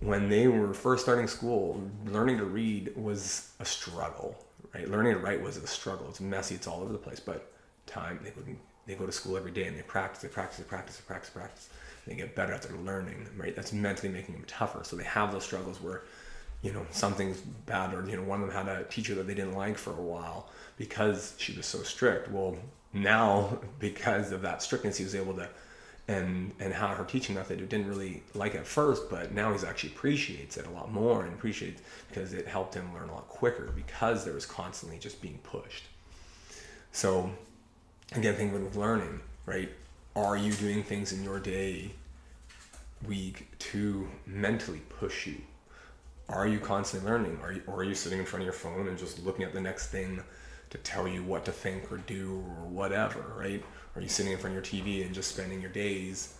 When 0.00 0.28
they 0.28 0.46
were 0.46 0.72
first 0.72 1.02
starting 1.02 1.26
school, 1.26 1.80
learning 2.06 2.38
to 2.38 2.44
read 2.44 2.92
was 2.96 3.50
a 3.58 3.64
struggle, 3.64 4.36
right? 4.74 4.88
Learning 4.88 5.14
to 5.14 5.18
write 5.18 5.42
was 5.42 5.56
a 5.56 5.66
struggle. 5.66 6.08
It's 6.08 6.20
messy, 6.20 6.54
it's 6.54 6.66
all 6.66 6.82
over 6.82 6.92
the 6.92 6.98
place, 6.98 7.20
but 7.20 7.50
time, 7.86 8.20
they 8.22 8.30
go, 8.30 8.42
they 8.86 8.94
go 8.94 9.06
to 9.06 9.12
school 9.12 9.36
every 9.36 9.50
day 9.50 9.64
and 9.64 9.76
they 9.76 9.82
practice, 9.82 10.22
they 10.22 10.28
practice, 10.28 10.58
they 10.58 10.64
practice, 10.64 10.96
they 10.96 11.04
practice, 11.04 11.30
practice. 11.30 11.68
They 12.08 12.14
get 12.14 12.34
better 12.34 12.54
at 12.54 12.62
their 12.62 12.76
learning, 12.78 13.28
right? 13.36 13.54
That's 13.54 13.72
mentally 13.72 14.08
making 14.08 14.34
them 14.34 14.44
tougher. 14.46 14.82
So 14.82 14.96
they 14.96 15.04
have 15.04 15.30
those 15.30 15.44
struggles 15.44 15.80
where, 15.80 16.02
you 16.62 16.72
know, 16.72 16.86
something's 16.90 17.38
bad 17.40 17.92
or, 17.92 18.08
you 18.08 18.16
know, 18.16 18.22
one 18.22 18.42
of 18.42 18.48
them 18.48 18.66
had 18.66 18.74
a 18.74 18.84
teacher 18.84 19.14
that 19.16 19.26
they 19.26 19.34
didn't 19.34 19.54
like 19.54 19.76
for 19.76 19.90
a 19.90 20.02
while 20.02 20.48
because 20.78 21.34
she 21.38 21.54
was 21.54 21.66
so 21.66 21.82
strict. 21.82 22.30
Well, 22.30 22.56
now 22.92 23.58
because 23.78 24.32
of 24.32 24.42
that 24.42 24.62
strictness 24.62 24.96
he 24.96 25.04
was 25.04 25.14
able 25.14 25.34
to 25.34 25.48
and 26.08 26.54
and 26.58 26.72
how 26.72 26.88
her 26.88 27.04
teaching 27.04 27.34
method 27.34 27.58
didn't 27.68 27.86
really 27.86 28.22
like 28.34 28.54
at 28.54 28.66
first 28.66 29.10
but 29.10 29.32
now 29.32 29.52
he's 29.52 29.62
actually 29.62 29.90
appreciates 29.90 30.56
it 30.56 30.66
a 30.66 30.70
lot 30.70 30.90
more 30.90 31.24
and 31.24 31.34
appreciates 31.34 31.82
because 32.08 32.32
it 32.32 32.46
helped 32.46 32.74
him 32.74 32.92
learn 32.94 33.10
a 33.10 33.12
lot 33.12 33.28
quicker 33.28 33.70
because 33.76 34.24
there 34.24 34.32
was 34.32 34.46
constantly 34.46 34.98
just 34.98 35.20
being 35.20 35.38
pushed 35.42 35.84
so 36.92 37.30
again 38.14 38.34
thinking 38.34 38.64
with 38.64 38.74
learning 38.74 39.20
right 39.44 39.70
are 40.24 40.36
you 40.36 40.52
doing 40.52 40.82
things 40.82 41.12
in 41.12 41.22
your 41.22 41.38
day 41.38 41.92
week 43.06 43.46
to 43.58 44.08
mentally 44.26 44.82
push 44.88 45.26
you 45.26 45.40
are 46.28 46.46
you 46.46 46.58
constantly 46.58 47.08
learning 47.08 47.38
are 47.42 47.52
you, 47.52 47.62
or 47.66 47.76
are 47.76 47.84
you 47.84 47.94
sitting 47.94 48.18
in 48.18 48.24
front 48.24 48.42
of 48.42 48.44
your 48.44 48.52
phone 48.52 48.88
and 48.88 48.98
just 48.98 49.24
looking 49.24 49.44
at 49.44 49.52
the 49.52 49.60
next 49.60 49.88
thing 49.88 50.20
to 50.70 50.78
tell 50.78 51.08
you 51.08 51.22
what 51.22 51.44
to 51.44 51.52
think 51.52 51.90
or 51.90 51.98
do 51.98 52.44
or 52.46 52.66
whatever, 52.66 53.34
right? 53.36 53.64
Are 53.94 54.02
you 54.02 54.08
sitting 54.08 54.32
in 54.32 54.38
front 54.38 54.56
of 54.56 54.72
your 54.72 54.82
TV 54.82 55.04
and 55.04 55.14
just 55.14 55.32
spending 55.32 55.60
your 55.60 55.70
days, 55.70 56.34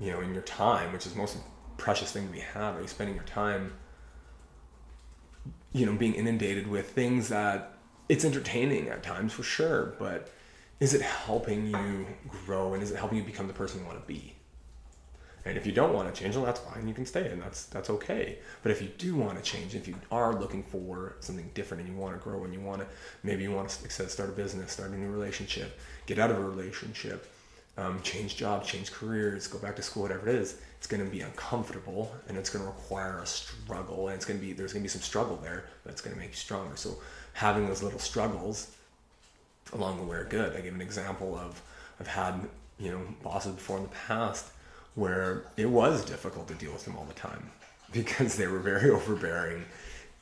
you 0.00 0.12
know, 0.12 0.20
in 0.20 0.32
your 0.32 0.42
time, 0.42 0.92
which 0.92 1.06
is 1.06 1.12
the 1.12 1.18
most 1.18 1.36
precious 1.76 2.12
thing 2.12 2.30
we 2.30 2.40
have? 2.40 2.76
Are 2.76 2.80
you 2.80 2.86
spending 2.86 3.16
your 3.16 3.24
time, 3.24 3.74
you 5.72 5.84
know, 5.84 5.92
being 5.92 6.14
inundated 6.14 6.66
with 6.68 6.90
things 6.90 7.28
that 7.28 7.74
it's 8.08 8.24
entertaining 8.24 8.88
at 8.88 9.02
times 9.02 9.32
for 9.32 9.42
sure, 9.42 9.94
but 9.98 10.32
is 10.80 10.94
it 10.94 11.02
helping 11.02 11.66
you 11.66 12.06
grow 12.28 12.74
and 12.74 12.82
is 12.82 12.90
it 12.90 12.96
helping 12.96 13.18
you 13.18 13.24
become 13.24 13.46
the 13.48 13.52
person 13.52 13.80
you 13.80 13.86
want 13.86 14.00
to 14.00 14.06
be? 14.06 14.34
And 15.44 15.56
if 15.56 15.66
you 15.66 15.72
don't 15.72 15.94
want 15.94 16.12
to 16.12 16.20
change, 16.20 16.36
well, 16.36 16.44
that's 16.44 16.60
fine. 16.60 16.86
You 16.86 16.92
can 16.92 17.06
stay, 17.06 17.28
and 17.28 17.40
that's 17.40 17.66
that's 17.66 17.88
okay. 17.90 18.38
But 18.62 18.72
if 18.72 18.82
you 18.82 18.88
do 18.98 19.16
want 19.16 19.42
to 19.42 19.50
change, 19.50 19.74
if 19.74 19.88
you 19.88 19.94
are 20.10 20.34
looking 20.34 20.62
for 20.62 21.16
something 21.20 21.50
different, 21.54 21.84
and 21.84 21.92
you 21.92 21.98
want 21.98 22.14
to 22.14 22.22
grow, 22.22 22.44
and 22.44 22.52
you 22.52 22.60
want 22.60 22.82
to 22.82 22.86
maybe 23.22 23.44
you 23.44 23.52
want 23.52 23.70
to 23.70 24.08
start 24.08 24.28
a 24.28 24.32
business, 24.32 24.72
start 24.72 24.90
a 24.90 24.98
new 24.98 25.10
relationship, 25.10 25.78
get 26.06 26.18
out 26.18 26.30
of 26.30 26.38
a 26.38 26.42
relationship, 26.42 27.30
um, 27.78 28.02
change 28.02 28.36
jobs, 28.36 28.68
change 28.68 28.92
careers, 28.92 29.46
go 29.46 29.58
back 29.58 29.76
to 29.76 29.82
school, 29.82 30.02
whatever 30.02 30.28
it 30.28 30.34
is, 30.34 30.60
it's 30.76 30.86
going 30.86 31.02
to 31.02 31.10
be 31.10 31.20
uncomfortable, 31.20 32.12
and 32.28 32.36
it's 32.36 32.50
going 32.50 32.64
to 32.64 32.70
require 32.70 33.20
a 33.20 33.26
struggle, 33.26 34.08
and 34.08 34.16
it's 34.16 34.26
going 34.26 34.38
to 34.38 34.44
be 34.44 34.52
there's 34.52 34.72
going 34.72 34.82
to 34.82 34.84
be 34.84 34.88
some 34.88 35.00
struggle 35.00 35.36
there, 35.36 35.64
but 35.82 35.92
it's 35.92 36.02
going 36.02 36.14
to 36.14 36.20
make 36.20 36.30
you 36.30 36.36
stronger. 36.36 36.76
So 36.76 36.98
having 37.32 37.66
those 37.66 37.82
little 37.82 38.00
struggles 38.00 38.72
along 39.72 39.98
the 39.98 40.04
way 40.04 40.16
are 40.16 40.24
good. 40.24 40.56
I 40.56 40.60
give 40.60 40.74
an 40.74 40.80
example 40.80 41.36
of 41.36 41.60
I've 42.00 42.06
had 42.06 42.48
you 42.78 42.90
know 42.90 43.00
bosses 43.22 43.54
before 43.54 43.78
in 43.78 43.84
the 43.84 43.88
past 43.90 44.46
where 44.94 45.44
it 45.56 45.66
was 45.66 46.04
difficult 46.04 46.48
to 46.48 46.54
deal 46.54 46.72
with 46.72 46.84
them 46.84 46.96
all 46.96 47.04
the 47.04 47.14
time 47.14 47.50
because 47.92 48.36
they 48.36 48.46
were 48.46 48.58
very 48.58 48.90
overbearing 48.98 49.64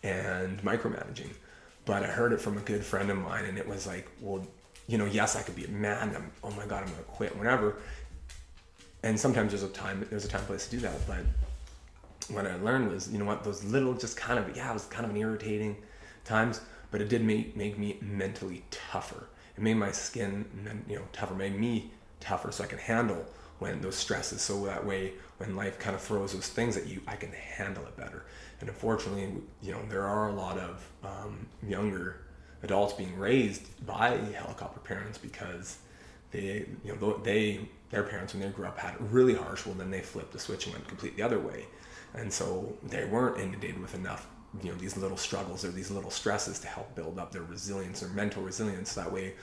and 0.02 0.62
micromanaging. 0.62 1.30
But 1.84 2.02
I 2.02 2.06
heard 2.06 2.32
it 2.32 2.40
from 2.40 2.58
a 2.58 2.60
good 2.60 2.84
friend 2.84 3.10
of 3.10 3.16
mine, 3.16 3.44
and 3.44 3.56
it 3.58 3.66
was 3.66 3.86
like, 3.86 4.08
well, 4.20 4.44
you 4.88 4.98
know, 4.98 5.04
yes, 5.04 5.36
I 5.36 5.42
could 5.42 5.56
be 5.56 5.66
mad. 5.68 6.14
I'm, 6.14 6.30
oh 6.42 6.50
my 6.50 6.66
God, 6.66 6.82
I'm 6.82 6.86
going 6.86 6.98
to 6.98 7.04
quit, 7.04 7.36
whatever. 7.36 7.76
And 9.02 9.18
sometimes 9.18 9.52
there's 9.52 9.62
a 9.62 9.68
time, 9.68 10.04
there's 10.10 10.24
a 10.24 10.28
time 10.28 10.44
place 10.44 10.66
to 10.66 10.70
do 10.72 10.80
that. 10.80 11.06
But 11.06 11.24
what 12.34 12.46
I 12.46 12.56
learned 12.56 12.90
was, 12.90 13.08
you 13.10 13.18
know 13.18 13.24
what, 13.24 13.44
those 13.44 13.62
little, 13.64 13.94
just 13.94 14.16
kind 14.16 14.38
of, 14.38 14.56
yeah, 14.56 14.70
it 14.70 14.74
was 14.74 14.86
kind 14.86 15.04
of 15.04 15.12
an 15.12 15.16
irritating 15.16 15.76
times, 16.24 16.60
but 16.90 17.00
it 17.00 17.08
did 17.08 17.24
make, 17.24 17.56
make 17.56 17.78
me 17.78 17.98
mentally 18.00 18.64
tougher. 18.70 19.28
It 19.56 19.62
made 19.62 19.74
my 19.74 19.92
skin, 19.92 20.82
you 20.88 20.96
know, 20.96 21.02
tougher, 21.12 21.34
made 21.34 21.58
me 21.58 21.90
tougher 22.20 22.52
so 22.52 22.64
I 22.64 22.66
can 22.66 22.78
handle 22.78 23.24
when 23.58 23.80
those 23.80 23.96
stresses. 23.96 24.42
So 24.42 24.64
that 24.66 24.84
way, 24.84 25.12
when 25.38 25.56
life 25.56 25.78
kind 25.78 25.94
of 25.96 26.02
throws 26.02 26.32
those 26.32 26.48
things 26.48 26.76
at 26.76 26.86
you, 26.86 27.00
I 27.06 27.16
can 27.16 27.32
handle 27.32 27.84
it 27.84 27.96
better. 27.96 28.26
And 28.60 28.68
unfortunately, 28.68 29.32
you 29.62 29.72
know, 29.72 29.80
there 29.88 30.04
are 30.04 30.28
a 30.28 30.32
lot 30.32 30.58
of 30.58 30.88
um, 31.04 31.46
younger 31.66 32.22
adults 32.62 32.94
being 32.94 33.18
raised 33.18 33.86
by 33.86 34.16
helicopter 34.16 34.80
parents 34.80 35.18
because 35.18 35.78
they, 36.30 36.66
you 36.84 36.96
know, 36.96 37.18
they, 37.18 37.68
their 37.90 38.02
parents 38.02 38.34
when 38.34 38.42
they 38.42 38.48
grew 38.48 38.66
up 38.66 38.78
had 38.78 38.94
it 38.94 39.00
really 39.00 39.34
harsh. 39.34 39.64
Well, 39.64 39.74
then 39.74 39.90
they 39.90 40.00
flipped 40.00 40.32
the 40.32 40.38
switch 40.38 40.66
and 40.66 40.74
went 40.74 40.88
completely 40.88 41.18
the 41.18 41.22
other 41.22 41.38
way, 41.38 41.66
and 42.14 42.32
so 42.32 42.76
they 42.82 43.04
weren't 43.04 43.38
inundated 43.38 43.78
with 43.78 43.94
enough, 43.94 44.26
you 44.62 44.70
know, 44.70 44.76
these 44.76 44.96
little 44.96 45.16
struggles 45.16 45.64
or 45.64 45.70
these 45.70 45.90
little 45.90 46.10
stresses 46.10 46.58
to 46.60 46.68
help 46.68 46.94
build 46.94 47.18
up 47.18 47.32
their 47.32 47.42
resilience 47.42 48.02
or 48.02 48.08
mental 48.08 48.42
resilience. 48.42 48.94
That 48.94 49.12
way, 49.12 49.34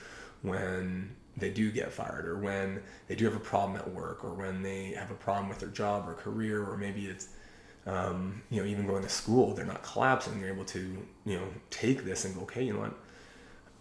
when 0.42 1.14
they 1.36 1.50
do 1.50 1.70
get 1.70 1.92
fired 1.92 2.26
or 2.26 2.38
when 2.38 2.82
they 3.08 3.14
do 3.14 3.24
have 3.24 3.36
a 3.36 3.40
problem 3.40 3.76
at 3.76 3.90
work 3.90 4.24
or 4.24 4.34
when 4.34 4.62
they 4.62 4.92
have 4.92 5.10
a 5.10 5.14
problem 5.14 5.48
with 5.48 5.58
their 5.58 5.70
job 5.70 6.08
or 6.08 6.14
career 6.14 6.64
or 6.64 6.76
maybe 6.76 7.06
it's 7.06 7.28
um, 7.86 8.42
you 8.50 8.60
know 8.60 8.66
even 8.66 8.86
going 8.86 9.02
to 9.02 9.08
school 9.08 9.52
they're 9.52 9.66
not 9.66 9.82
collapsing 9.82 10.40
they're 10.40 10.52
able 10.52 10.64
to 10.64 10.96
you 11.26 11.36
know 11.36 11.44
take 11.70 12.04
this 12.04 12.24
and 12.24 12.34
go 12.34 12.42
okay 12.42 12.62
you 12.62 12.72
know 12.72 12.80
what 12.80 12.94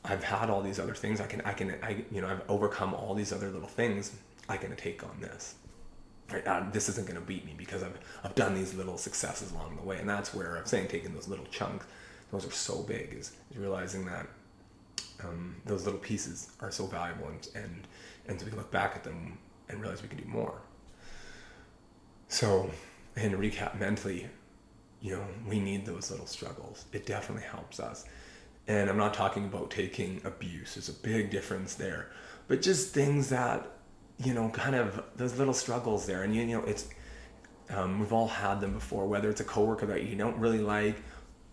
I've 0.06 0.24
had 0.24 0.50
all 0.50 0.62
these 0.62 0.80
other 0.80 0.94
things. 0.94 1.22
I 1.22 1.28
can, 1.28 1.42
I 1.42 1.54
can, 1.54 1.76
I, 1.82 2.04
you 2.12 2.22
know, 2.22 2.28
I've 2.28 2.42
overcome 2.50 2.94
all 2.94 3.14
these 3.14 3.32
other 3.32 3.50
little 3.50 3.68
things. 3.68 4.12
I 4.50 4.58
can 4.58 4.76
take 4.76 5.04
on 5.04 5.18
this. 5.22 5.56
Uh, 6.46 6.70
this 6.72 6.90
isn't 6.90 7.06
going 7.06 7.20
to 7.20 7.26
beat 7.26 7.46
me 7.46 7.54
because 7.58 7.84
I've, 7.84 7.98
I've 8.24 8.36
done 8.36 8.56
these 8.56 8.74
little 8.74 8.98
successes 8.98 9.52
along 9.52 9.76
the 9.76 9.84
way. 9.84 10.00
And 10.00 10.10
that's 10.10 10.34
where 10.34 10.58
I'm 10.58 10.66
saying 10.66 10.88
taking 10.88 11.14
those 11.14 11.28
little 11.28 11.46
chunks, 11.46 11.86
those 12.32 12.48
are 12.48 12.52
so 12.52 12.82
big, 12.84 13.14
is, 13.14 13.34
is 13.52 13.58
realizing 13.58 14.06
that 14.06 14.28
um, 15.24 15.56
those 15.66 15.86
little 15.86 16.00
pieces 16.00 16.52
are 16.60 16.72
so 16.72 16.88
valuable 16.88 17.28
and, 17.28 17.48
and, 17.56 17.88
and 18.28 18.40
so 18.40 18.46
we 18.46 18.52
can 18.52 18.60
look 18.60 18.72
back 18.72 18.96
at 18.96 19.04
them 19.04 19.38
and 19.70 19.80
realize 19.82 20.02
we 20.02 20.08
can 20.08 20.18
do 20.18 20.28
more. 20.28 20.62
So, 22.30 22.72
and 23.16 23.34
recap 23.36 23.80
mentally, 23.80 24.28
you 25.02 25.12
know, 25.12 25.24
we 25.48 25.60
need 25.60 25.86
those 25.86 26.10
little 26.10 26.26
struggles. 26.26 26.86
It 26.94 27.06
definitely 27.06 27.44
helps 27.44 27.80
us. 27.80 28.06
And 28.68 28.90
I'm 28.90 28.98
not 28.98 29.14
talking 29.14 29.46
about 29.46 29.70
taking 29.70 30.22
abuse, 30.24 30.76
there's 30.76 30.90
a 30.90 30.94
big 30.94 31.30
difference 31.30 31.76
there. 31.76 32.10
But 32.48 32.62
just 32.62 32.94
things 32.94 33.30
that, 33.30 33.68
you 34.20 34.34
know, 34.34 34.50
kind 34.50 34.76
of 34.76 35.04
those 35.16 35.38
little 35.38 35.54
struggles 35.54 36.06
there. 36.06 36.24
And, 36.24 36.36
you, 36.36 36.42
you 36.42 36.58
know, 36.58 36.64
it's, 36.64 36.90
um, 37.70 38.00
we've 38.00 38.14
all 38.14 38.28
had 38.28 38.62
them 38.62 38.74
before, 38.74 39.08
whether 39.08 39.30
it's 39.30 39.42
a 39.42 39.46
coworker 39.46 39.86
that 39.88 40.04
you 40.04 40.16
don't 40.16 40.38
really 40.38 40.60
like, 40.60 40.98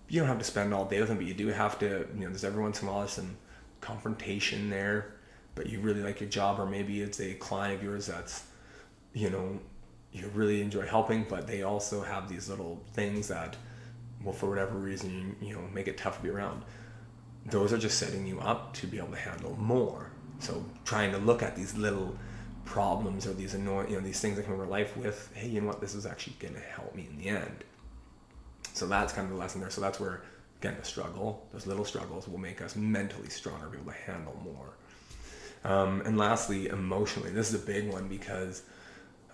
you 0.08 0.20
don't 0.20 0.28
have 0.28 0.38
to 0.38 0.44
spend 0.44 0.74
all 0.74 0.84
day 0.84 1.00
with 1.00 1.08
them, 1.08 1.18
but 1.18 1.26
you 1.26 1.34
do 1.34 1.48
have 1.48 1.78
to, 1.78 2.06
you 2.14 2.20
know, 2.20 2.28
there's 2.28 2.44
every 2.44 2.62
once 2.62 2.82
in 2.82 2.88
a 2.88 2.92
while 2.92 3.06
some 3.06 3.36
confrontation 3.80 4.68
there, 4.68 5.14
but 5.54 5.68
you 5.68 5.80
really 5.80 6.02
like 6.02 6.20
your 6.20 6.28
job, 6.28 6.58
or 6.58 6.66
maybe 6.66 7.00
it's 7.00 7.20
a 7.20 7.34
client 7.34 7.76
of 7.78 7.82
yours 7.82 8.06
that's, 8.06 8.44
you 9.14 9.30
know, 9.30 9.58
you 10.12 10.28
really 10.34 10.60
enjoy 10.60 10.84
helping, 10.84 11.24
but 11.28 11.46
they 11.46 11.62
also 11.62 12.02
have 12.02 12.28
these 12.28 12.48
little 12.48 12.82
things 12.92 13.28
that, 13.28 13.56
well, 14.24 14.32
for 14.34 14.48
whatever 14.48 14.76
reason, 14.76 15.36
you, 15.40 15.48
you 15.48 15.54
know, 15.54 15.62
make 15.72 15.86
it 15.86 15.96
tough 15.96 16.16
to 16.16 16.22
be 16.24 16.28
around 16.28 16.64
those 17.46 17.72
are 17.72 17.78
just 17.78 17.98
setting 17.98 18.26
you 18.26 18.40
up 18.40 18.74
to 18.74 18.86
be 18.86 18.98
able 18.98 19.08
to 19.08 19.16
handle 19.16 19.56
more. 19.56 20.10
So 20.38 20.64
trying 20.84 21.12
to 21.12 21.18
look 21.18 21.42
at 21.42 21.56
these 21.56 21.76
little 21.76 22.16
problems 22.64 23.26
or 23.26 23.32
these 23.32 23.54
annoying, 23.54 23.90
you 23.90 23.96
know, 23.96 24.02
these 24.02 24.20
things 24.20 24.36
that 24.36 24.46
come 24.46 24.58
our 24.58 24.66
life 24.66 24.96
with, 24.96 25.30
hey, 25.34 25.48
you 25.48 25.60
know 25.60 25.66
what, 25.66 25.80
this 25.80 25.94
is 25.94 26.06
actually 26.06 26.36
going 26.38 26.54
to 26.54 26.60
help 26.60 26.94
me 26.94 27.06
in 27.10 27.18
the 27.18 27.28
end. 27.28 27.64
So 28.72 28.86
that's 28.86 29.12
kind 29.12 29.26
of 29.26 29.32
the 29.32 29.38
lesson 29.38 29.60
there. 29.60 29.70
So 29.70 29.80
that's 29.80 29.98
where, 29.98 30.22
again, 30.60 30.76
the 30.78 30.84
struggle, 30.84 31.46
those 31.52 31.66
little 31.66 31.84
struggles 31.84 32.28
will 32.28 32.38
make 32.38 32.62
us 32.62 32.76
mentally 32.76 33.28
stronger, 33.28 33.68
be 33.68 33.78
able 33.78 33.92
to 33.92 33.98
handle 33.98 34.40
more. 34.44 34.76
Um, 35.64 36.00
and 36.02 36.16
lastly, 36.16 36.68
emotionally, 36.68 37.30
this 37.30 37.52
is 37.52 37.62
a 37.62 37.66
big 37.66 37.92
one 37.92 38.08
because, 38.08 38.62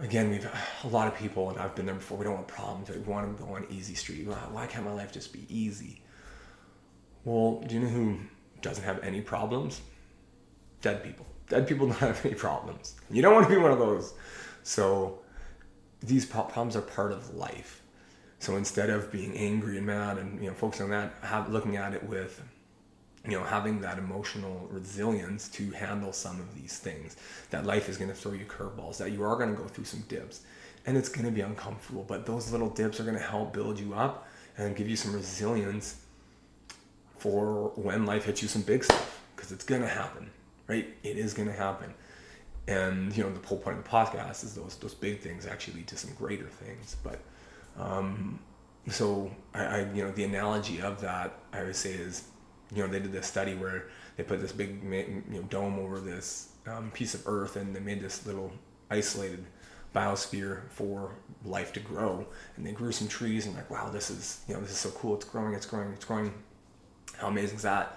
again, 0.01 0.31
we've 0.31 0.49
a 0.85 0.89
lot 0.89 1.07
of 1.07 1.17
people, 1.17 1.51
and 1.51 1.59
I've 1.59 1.75
been 1.75 1.87
there 1.87 1.95
before. 1.95 2.19
We 2.19 2.25
don't 2.25 2.35
want 2.35 2.49
problems. 2.49 2.89
We 2.89 2.99
want 2.99 3.37
to 3.37 3.45
go 3.45 3.55
on 3.55 3.67
easy 3.71 3.95
street. 3.95 4.27
Why 4.27 4.67
can't 4.67 4.85
my 4.85 4.93
life 4.93 5.13
just 5.13 5.33
be 5.33 5.47
easy? 5.49 6.03
Well, 7.25 7.63
do 7.67 7.75
you 7.75 7.81
know 7.83 7.89
who 7.89 8.19
doesn't 8.63 8.85
have 8.85 9.03
any 9.05 9.21
problems? 9.21 9.81
Dead 10.81 11.05
people. 11.05 11.27
Dead 11.49 11.67
people 11.67 11.87
don't 11.89 11.99
have 11.99 12.25
any 12.25 12.35
problems. 12.35 12.97
You 13.11 13.23
don't 13.23 13.35
want 13.35 13.49
to 13.49 13.55
be 13.55 13.61
one 13.61 13.71
of 13.71 13.79
those. 13.79 14.15
So 14.63 15.21
these 16.03 16.27
problems 16.27 16.77
are 16.77 16.83
part 16.83 17.13
of 17.13 17.35
life. 17.35 17.83
So 18.39 18.57
instead 18.57 18.91
of 18.91 19.11
being 19.11 19.37
angry 19.37 19.79
and 19.79 19.87
mad 19.87 20.19
and 20.19 20.41
you 20.43 20.49
know 20.49 20.55
focusing 20.55 20.85
on 20.85 20.91
that, 20.91 21.15
have, 21.23 21.51
looking 21.51 21.77
at 21.77 21.95
it 21.95 22.05
with 22.05 22.43
you 23.25 23.33
know 23.33 23.45
having 23.45 23.81
that 23.81 23.99
emotional 23.99 24.69
resilience 24.71 25.49
to 25.51 25.71
handle 25.71 26.13
some 26.13 26.41
of 26.41 26.55
these 26.55 26.79
things. 26.79 27.17
That 27.51 27.65
life 27.65 27.89
is 27.89 27.97
going 27.97 28.11
to 28.11 28.17
throw 28.17 28.33
you 28.33 28.45
curveballs. 28.45 28.99
That 28.99 29.13
you 29.13 29.23
are 29.25 29.37
going 29.37 29.55
to 29.55 29.61
go 29.61 29.69
through 29.69 29.85
some 29.85 30.01
dips, 30.09 30.43
and 30.85 30.97
it's 30.97 31.09
going 31.09 31.25
to 31.25 31.33
be 31.33 31.41
uncomfortable. 31.41 32.05
But 32.07 32.27
those 32.27 32.53
little 32.53 32.69
dips 32.71 33.01
are 33.01 33.05
going 33.05 33.17
to 33.17 33.23
help 33.23 33.53
build 33.53 33.81
you 33.81 33.95
up 33.95 34.29
and 34.59 34.77
give 34.77 34.89
you 34.89 34.97
some 34.97 35.13
resilience 35.13 35.97
for 37.19 37.73
when 37.77 38.07
life 38.07 38.25
hits 38.25 38.43
you 38.43 38.49
some 38.49 38.63
big 38.63 38.85
stuff 38.85 39.21
because 39.35 39.53
it's 39.53 39.65
going 39.65 39.83
to 39.83 39.89
happen, 39.89 40.31
right? 40.69 40.87
It 41.03 41.17
is 41.17 41.35
going 41.35 41.49
to 41.49 41.55
happen. 41.55 41.95
And, 42.69 43.17
you 43.17 43.23
know, 43.23 43.33
the 43.33 43.47
whole 43.47 43.59
point 43.59 43.79
of 43.79 43.85
the 43.85 43.91
podcast 43.91 44.43
is 44.43 44.55
those, 44.55 44.77
those 44.77 44.95
big 44.95 45.21
things 45.21 45.47
actually 45.47 45.79
lead 45.79 45.87
to 45.89 45.97
some 45.97 46.13
greater 46.15 46.47
things. 46.47 46.97
But, 47.03 47.21
um, 47.79 48.41
so 48.89 49.31
I, 49.55 49.65
I, 49.65 49.93
you 49.93 50.05
know, 50.05 50.11
the 50.11 50.25
analogy 50.25 50.81
of 50.81 51.01
that 51.01 51.39
I 51.53 51.63
would 51.63 51.77
say 51.77 51.93
is, 51.93 52.25
you 52.75 52.83
know, 52.83 52.89
they 52.89 52.99
did 52.99 53.13
this 53.13 53.27
study 53.27 53.55
where 53.55 53.85
they 54.17 54.25
put 54.25 54.41
this 54.41 54.53
big, 54.53 54.83
you 54.83 55.23
know, 55.29 55.43
dome 55.43 55.79
over 55.79 56.01
this 56.01 56.51
um, 56.67 56.91
piece 56.91 57.15
of 57.15 57.23
earth 57.27 57.57
and 57.57 57.75
they 57.75 57.81
made 57.81 58.01
this 58.01 58.27
little 58.27 58.53
isolated 58.91 59.45
biosphere 59.95 60.69
for 60.71 61.15
life 61.45 61.73
to 61.75 61.81
grow. 61.81 62.27
And 62.57 62.67
they 62.67 62.73
grew 62.73 62.91
some 62.91 63.07
trees 63.07 63.47
and 63.47 63.55
like, 63.55 63.71
wow, 63.71 63.89
this 63.89 64.11
is, 64.11 64.45
you 64.49 64.55
know, 64.55 64.61
this 64.61 64.71
is 64.71 64.79
so 64.79 64.91
cool. 64.91 65.15
It's 65.15 65.25
growing, 65.25 65.55
it's 65.55 65.67
growing, 65.67 65.93
it's 65.93 66.05
growing 66.05 66.35
how 67.17 67.29
amazing 67.29 67.57
is 67.57 67.63
that? 67.63 67.97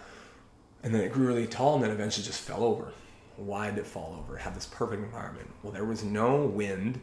And 0.83 0.93
then 0.93 1.01
it 1.01 1.11
grew 1.11 1.27
really 1.27 1.47
tall 1.47 1.75
and 1.75 1.83
then 1.83 1.91
eventually 1.91 2.25
just 2.25 2.41
fell 2.41 2.63
over. 2.63 2.93
Why 3.35 3.69
did 3.69 3.79
it 3.79 3.87
fall 3.87 4.17
over? 4.19 4.37
It 4.37 4.41
had 4.41 4.55
this 4.55 4.65
perfect 4.65 5.03
environment. 5.03 5.49
Well, 5.63 5.71
there 5.73 5.85
was 5.85 6.03
no 6.03 6.45
wind 6.45 6.99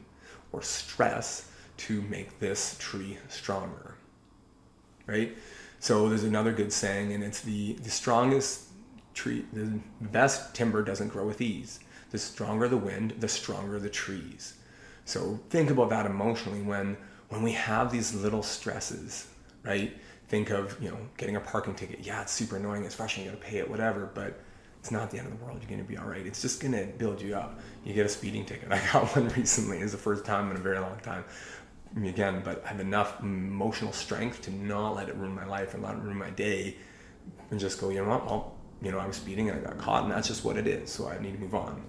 or 0.53 0.63
stress 0.63 1.51
to 1.79 2.03
make 2.03 2.39
this 2.39 2.77
tree 2.79 3.19
stronger. 3.29 3.95
Right? 5.07 5.37
So 5.79 6.09
there's 6.09 6.25
another 6.25 6.53
good 6.53 6.73
saying, 6.73 7.13
and 7.13 7.23
it's 7.23 7.41
the, 7.41 7.75
the 7.75 7.91
strongest 7.91 8.65
tree, 9.15 9.45
the 9.53 9.79
best 10.01 10.55
timber 10.55 10.83
doesn't 10.83 11.09
grow 11.09 11.27
with 11.27 11.41
ease. 11.41 11.81
The 12.11 12.19
stronger 12.19 12.69
the 12.69 12.77
wind, 12.77 13.15
the 13.19 13.29
stronger 13.29 13.79
the 13.79 13.91
trees. 13.91 14.55
So 15.05 15.41
think 15.51 15.71
about 15.71 15.91
that 15.91 16.07
emotionally 16.07 16.63
when 16.63 16.97
when 17.29 17.43
we 17.43 17.53
have 17.53 17.91
these 17.91 18.15
little 18.15 18.43
stresses, 18.43 19.27
right? 19.65 19.97
Think 20.29 20.51
of 20.51 20.81
you 20.83 20.91
know 20.91 20.99
getting 21.17 21.37
a 21.37 21.41
parking 21.41 21.75
ticket. 21.75 22.01
Yeah 22.01 22.23
it's 22.23 22.33
super 22.33 22.57
annoying 22.57 22.85
it's 22.85 22.95
frustrating 22.95 23.31
you 23.31 23.37
got 23.37 23.45
to 23.45 23.51
pay 23.51 23.59
it 23.59 23.71
whatever 23.71 24.11
but 24.15 24.41
it's 24.81 24.91
not 24.91 25.11
the 25.11 25.19
end 25.19 25.27
of 25.27 25.39
the 25.39 25.45
world 25.45 25.59
you're 25.61 25.69
going 25.69 25.83
to 25.83 25.89
be 25.89 25.97
all 25.97 26.07
right. 26.07 26.27
It's 26.27 26.43
just 26.43 26.61
going 26.61 26.73
to 26.73 26.87
build 26.99 27.21
you 27.21 27.35
up. 27.35 27.59
You 27.85 27.93
get 27.93 28.07
a 28.07 28.09
speeding 28.09 28.45
ticket. 28.45 28.69
I 28.71 28.81
got 28.93 29.15
one 29.15 29.29
recently 29.31 29.79
it's 29.79 29.93
the 29.93 29.99
first 29.99 30.25
time 30.25 30.51
in 30.51 30.57
a 30.57 30.61
very 30.61 30.79
long 30.79 30.99
time 31.01 31.25
again 32.05 32.43
but 32.45 32.63
i 32.65 32.69
have 32.69 32.81
enough 32.81 33.21
emotional 33.21 33.93
strength 33.93 34.43
to 34.43 34.51
not 34.51 34.97
let 34.97 35.09
it 35.09 35.15
ruin 35.15 35.35
my 35.35 35.47
life 35.47 35.73
and 35.73 35.83
not 35.83 36.03
ruin 36.03 36.17
my 36.17 36.29
day 36.31 36.77
and 37.51 37.59
just 37.61 37.81
go 37.81 37.89
you 37.89 38.03
know 38.03 38.11
what? 38.11 38.27
Well 38.27 38.55
you 38.83 38.91
know 38.91 38.99
i 38.99 39.07
was 39.07 39.17
speeding 39.17 39.49
and 39.49 39.59
i 39.59 39.63
got 39.63 39.79
caught 39.79 40.03
and 40.03 40.13
that's 40.13 40.29
just 40.29 40.45
what 40.45 40.57
it 40.59 40.67
is 40.67 40.91
so 40.91 41.09
i 41.09 41.19
need 41.19 41.33
to 41.33 41.39
move 41.39 41.55
on. 41.55 41.83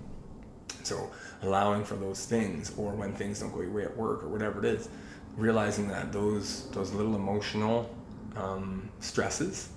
So 0.84 1.10
allowing 1.42 1.84
for 1.84 1.96
those 1.96 2.26
things 2.26 2.72
or 2.78 2.92
when 2.94 3.14
things 3.14 3.40
don't 3.40 3.52
go 3.52 3.62
your 3.62 3.72
way 3.72 3.84
at 3.84 3.98
work 3.98 4.24
or 4.24 4.30
whatever 4.30 4.60
it 4.60 4.66
is 4.66 4.88
realizing 5.36 5.88
that 5.90 6.12
those 6.12 6.70
those 6.72 6.94
little 6.94 7.16
emotional 7.16 7.90
um, 8.38 8.90
stresses, 9.00 9.70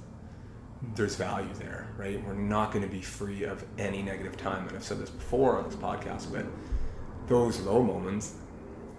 there's 0.95 1.17
value 1.17 1.53
there, 1.55 1.89
right? 1.97 2.25
We're 2.25 2.35
not 2.35 2.73
going 2.73 2.85
to 2.85 2.91
be 2.91 3.03
free 3.03 3.45
of 3.45 3.65
any 3.79 4.03
negative 4.03 4.37
time. 4.37 4.67
And 4.69 4.77
I've 4.77 4.85
said 4.85 4.99
this 4.99 5.11
before 5.11 5.59
on 5.59 5.65
this 5.65 5.77
podcast, 5.77 6.33
but 6.33 6.47
those 7.27 7.61
low 7.61 7.83
moments 7.83 8.37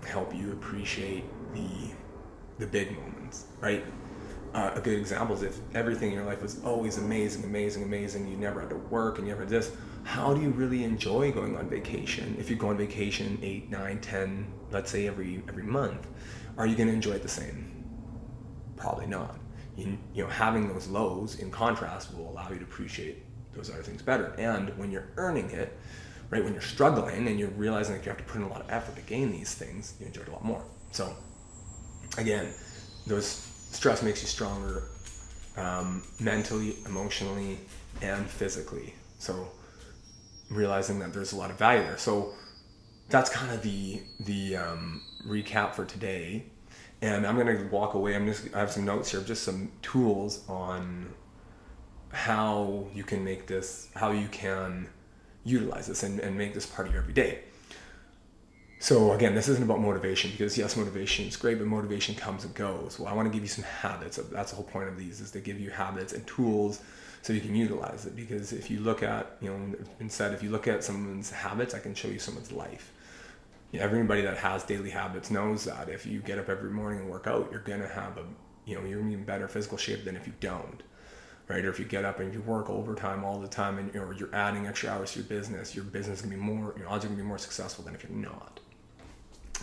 help 0.08 0.36
you 0.36 0.52
appreciate 0.52 1.24
the 1.54 1.92
the 2.60 2.68
big 2.68 2.96
moments, 2.96 3.46
right? 3.60 3.84
Uh, 4.54 4.72
a 4.76 4.82
good 4.82 5.00
example 5.00 5.36
is 5.36 5.42
if 5.42 5.60
everything 5.74 6.10
in 6.10 6.16
your 6.16 6.26
life 6.26 6.42
was 6.42 6.64
always 6.64 7.00
amazing, 7.00 7.44
amazing, 7.44 7.82
amazing, 7.82 8.28
you 8.28 8.38
never 8.38 8.60
had 8.60 8.70
to 8.70 8.76
work 8.76 9.18
and 9.18 9.26
you 9.26 9.34
never 9.34 9.44
had 9.44 9.50
this, 9.50 9.72
how 10.04 10.32
do 10.34 10.42
you 10.42 10.50
really 10.50 10.84
enjoy 10.84 11.32
going 11.32 11.58
on 11.58 11.68
vacation? 11.68 12.36
If 12.38 12.52
you 12.52 12.56
go 12.56 12.70
on 12.70 12.78
vacation 12.78 13.40
eight, 13.42 13.72
nine, 13.72 14.00
ten, 14.00 14.46
let's 14.70 14.92
say 14.92 15.08
every 15.08 15.42
every 15.48 15.64
month, 15.64 16.08
are 16.58 16.68
you 16.68 16.76
going 16.76 16.88
to 16.88 16.94
enjoy 16.94 17.14
it 17.14 17.24
the 17.24 17.30
same? 17.30 17.84
Probably 18.76 19.08
not 19.08 19.42
you, 19.78 19.98
you 20.14 20.24
know 20.24 20.30
having 20.30 20.68
those 20.68 20.88
lows 20.88 21.40
in 21.40 21.52
contrast 21.52 22.16
will 22.16 22.30
allow 22.30 22.50
you 22.50 22.58
to 22.58 22.64
appreciate 22.64 23.24
those 23.54 23.70
other 23.70 23.84
things 23.84 24.02
better. 24.02 24.34
And 24.38 24.78
when 24.78 24.92
you're 24.92 25.10
earning 25.18 25.50
it, 25.52 25.78
right, 26.30 26.44
when 26.44 26.54
you're 26.54 26.62
struggling 26.62 27.28
and 27.28 27.40
you're 27.40 27.50
realizing 27.50 27.96
that 27.96 28.06
you 28.06 28.10
have 28.10 28.18
to 28.18 28.24
put 28.24 28.38
in 28.38 28.44
a 28.44 28.48
lot 28.48 28.62
of 28.62 28.70
effort 28.70 28.96
to 28.96 29.02
gain 29.02 29.32
these 29.32 29.54
things, 29.54 29.96
you 30.00 30.06
enjoy 30.06 30.22
it 30.22 30.28
a 30.30 30.32
lot 30.32 30.46
more. 30.46 30.64
So, 30.92 31.14
again, 32.18 32.54
those 33.08 33.28
stress 33.28 34.02
makes 34.02 34.22
you 34.22 34.28
stronger 34.28 34.84
um, 35.58 36.04
mentally, 36.20 36.76
emotionally, 36.86 37.60
and 38.02 38.26
physically. 38.28 38.96
So, 39.20 39.50
realizing 40.50 41.00
that 41.00 41.14
there's 41.14 41.34
a 41.34 41.38
lot 41.38 41.52
of 41.52 41.58
value 41.58 41.84
there. 41.84 41.98
So, 41.98 42.34
that's 43.10 43.30
kind 43.30 43.52
of 43.54 43.62
the 43.62 44.02
the 44.22 44.56
um, 44.56 45.02
recap 45.28 45.76
for 45.76 45.86
today. 45.86 46.46
And 47.02 47.26
I'm 47.26 47.36
gonna 47.38 47.68
walk 47.72 47.96
away. 47.96 48.16
I'm 48.16 48.28
just 48.28 48.54
I 48.54 48.60
have 48.60 48.72
some 48.72 48.86
notes 48.86 49.12
here, 49.12 49.22
just 49.22 49.44
some 49.44 49.72
tools 49.82 50.44
on 50.48 51.14
how 52.12 52.88
you 52.94 53.04
can 53.04 53.24
make 53.24 53.48
this, 53.48 53.90
how 53.96 54.12
you 54.12 54.28
can 54.28 54.88
utilize 55.44 55.88
this 55.88 56.04
and, 56.04 56.20
and 56.20 56.38
make 56.38 56.54
this 56.54 56.66
part 56.66 56.88
of 56.88 56.94
your 56.94 57.02
everyday. 57.02 57.40
So 58.80 59.14
again, 59.14 59.36
this 59.36 59.48
isn't 59.48 59.64
about 59.64 59.80
motivation 59.80 60.32
because 60.32 60.58
yes, 60.58 60.76
motivation 60.76 61.26
is 61.28 61.38
great, 61.38 61.60
but 61.60 61.68
motivation 61.68 62.16
comes 62.16 62.44
and 62.46 62.54
goes. 62.56 63.00
Well, 63.00 63.08
I 63.08 63.14
want 63.14 63.28
to 63.28 63.32
give 63.32 63.44
you 63.44 63.48
some 63.48 63.64
habits. 63.64 64.18
That's 64.18 64.52
the 64.52 64.56
whole 64.56 64.66
point 64.66 64.90
of 64.90 64.98
these 64.98 65.22
is 65.22 65.30
to 65.32 65.40
give 65.40 65.60
you 65.60 65.70
habits 65.70 66.14
and 66.14 66.26
tools 66.26 66.82
so 67.22 67.32
you 67.32 67.42
can 67.42 67.56
utilize 67.56 68.08
it. 68.08 68.16
Because 68.16 68.54
if 68.54 68.72
you 68.72 68.80
look 68.80 69.04
at, 69.04 69.38
you 69.40 69.52
know, 69.52 70.08
said, 70.08 70.34
if 70.34 70.42
you 70.42 70.50
look 70.50 70.68
at 70.68 70.84
someone's 70.84 71.30
habits, 71.30 71.76
I 71.76 71.80
can 71.80 71.94
show 71.94 72.08
you 72.08 72.18
someone's 72.18 72.52
life. 72.52 72.92
Everybody 73.74 74.22
that 74.22 74.38
has 74.38 74.64
daily 74.64 74.90
habits 74.90 75.32
knows 75.32 75.66
that 75.66 75.90
if 75.90 76.06
you 76.06 76.20
get 76.20 76.38
up 76.38 76.50
every 76.50 76.72
morning 76.72 77.00
and 77.00 77.10
work 77.10 77.28
out, 77.28 77.50
you're 77.52 77.62
gonna 77.62 77.88
have 77.88 78.18
a, 78.18 78.26
you 78.66 78.76
know, 78.76 78.86
you're 78.86 79.00
in 79.00 79.24
better 79.24 79.48
physical 79.48 79.78
shape 79.78 80.06
than 80.06 80.16
if 80.16 80.28
you 80.28 80.34
don't 80.40 80.84
right? 81.52 81.66
Or 81.66 81.70
if 81.70 81.80
you 81.80 81.86
get 81.86 82.06
up 82.06 82.20
and 82.20 82.34
you 82.34 82.42
work 82.42 82.70
overtime 82.70 83.26
all 83.26 83.40
the 83.40 83.48
time 83.48 83.78
and 83.78 83.94
or 83.96 84.14
you're 84.14 84.34
adding 84.34 84.68
extra 84.68 84.90
hours 84.90 85.12
to 85.14 85.20
your 85.20 85.28
business, 85.28 85.76
your 85.76 85.84
business 85.84 86.20
is 86.20 86.26
gonna 86.26 86.36
be 86.36 86.42
more, 86.42 86.74
your 86.78 86.88
odds 86.88 87.04
are 87.04 87.10
gonna 87.10 87.22
be 87.22 87.28
more 87.28 87.38
successful 87.38 87.84
than 87.84 87.94
if 87.94 88.04
you're 88.04 88.12
not. 88.12 88.60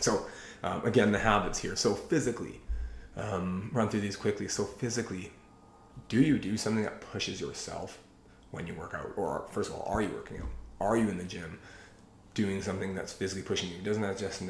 So 0.00 0.26
um, 0.62 0.84
again, 0.84 1.12
the 1.12 1.18
habits 1.18 1.58
here. 1.58 1.76
So 1.76 1.94
physically, 1.94 2.60
um, 3.16 3.70
run 3.72 3.88
through 3.88 4.00
these 4.00 4.16
quickly. 4.16 4.48
So 4.48 4.64
physically, 4.64 5.32
do 6.08 6.20
you 6.20 6.38
do 6.38 6.56
something 6.56 6.84
that 6.84 7.00
pushes 7.00 7.40
yourself 7.40 7.98
when 8.50 8.66
you 8.66 8.74
work 8.74 8.94
out? 8.94 9.12
Or 9.16 9.46
first 9.50 9.70
of 9.70 9.76
all, 9.76 9.84
are 9.92 10.02
you 10.02 10.10
working 10.10 10.38
out? 10.38 10.48
Are 10.80 10.96
you 10.96 11.08
in 11.08 11.16
the 11.16 11.24
gym 11.24 11.58
doing 12.38 12.62
something 12.62 12.94
that's 12.94 13.12
physically 13.12 13.42
pushing 13.42 13.68
you? 13.68 13.78
Doesn't 13.82 14.02
that 14.02 14.16
just 14.16 14.42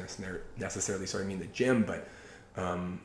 necessarily, 0.57 1.07
sorry, 1.07 1.25
mean 1.25 1.39
the 1.39 1.47
gym, 1.47 1.83
but 1.83 2.07
um, 2.55 3.01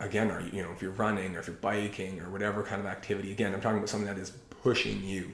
again, 0.00 0.30
are 0.30 0.40
you, 0.40 0.50
you 0.50 0.62
know, 0.62 0.72
if 0.72 0.80
you're 0.80 0.92
running 0.92 1.36
or 1.36 1.40
if 1.40 1.46
you're 1.46 1.56
biking 1.56 2.20
or 2.20 2.30
whatever 2.30 2.62
kind 2.62 2.80
of 2.80 2.86
activity, 2.86 3.30
again, 3.32 3.52
I'm 3.52 3.60
talking 3.60 3.76
about 3.76 3.90
something 3.90 4.08
that 4.08 4.18
is 4.18 4.30
pushing 4.62 5.04
you. 5.04 5.32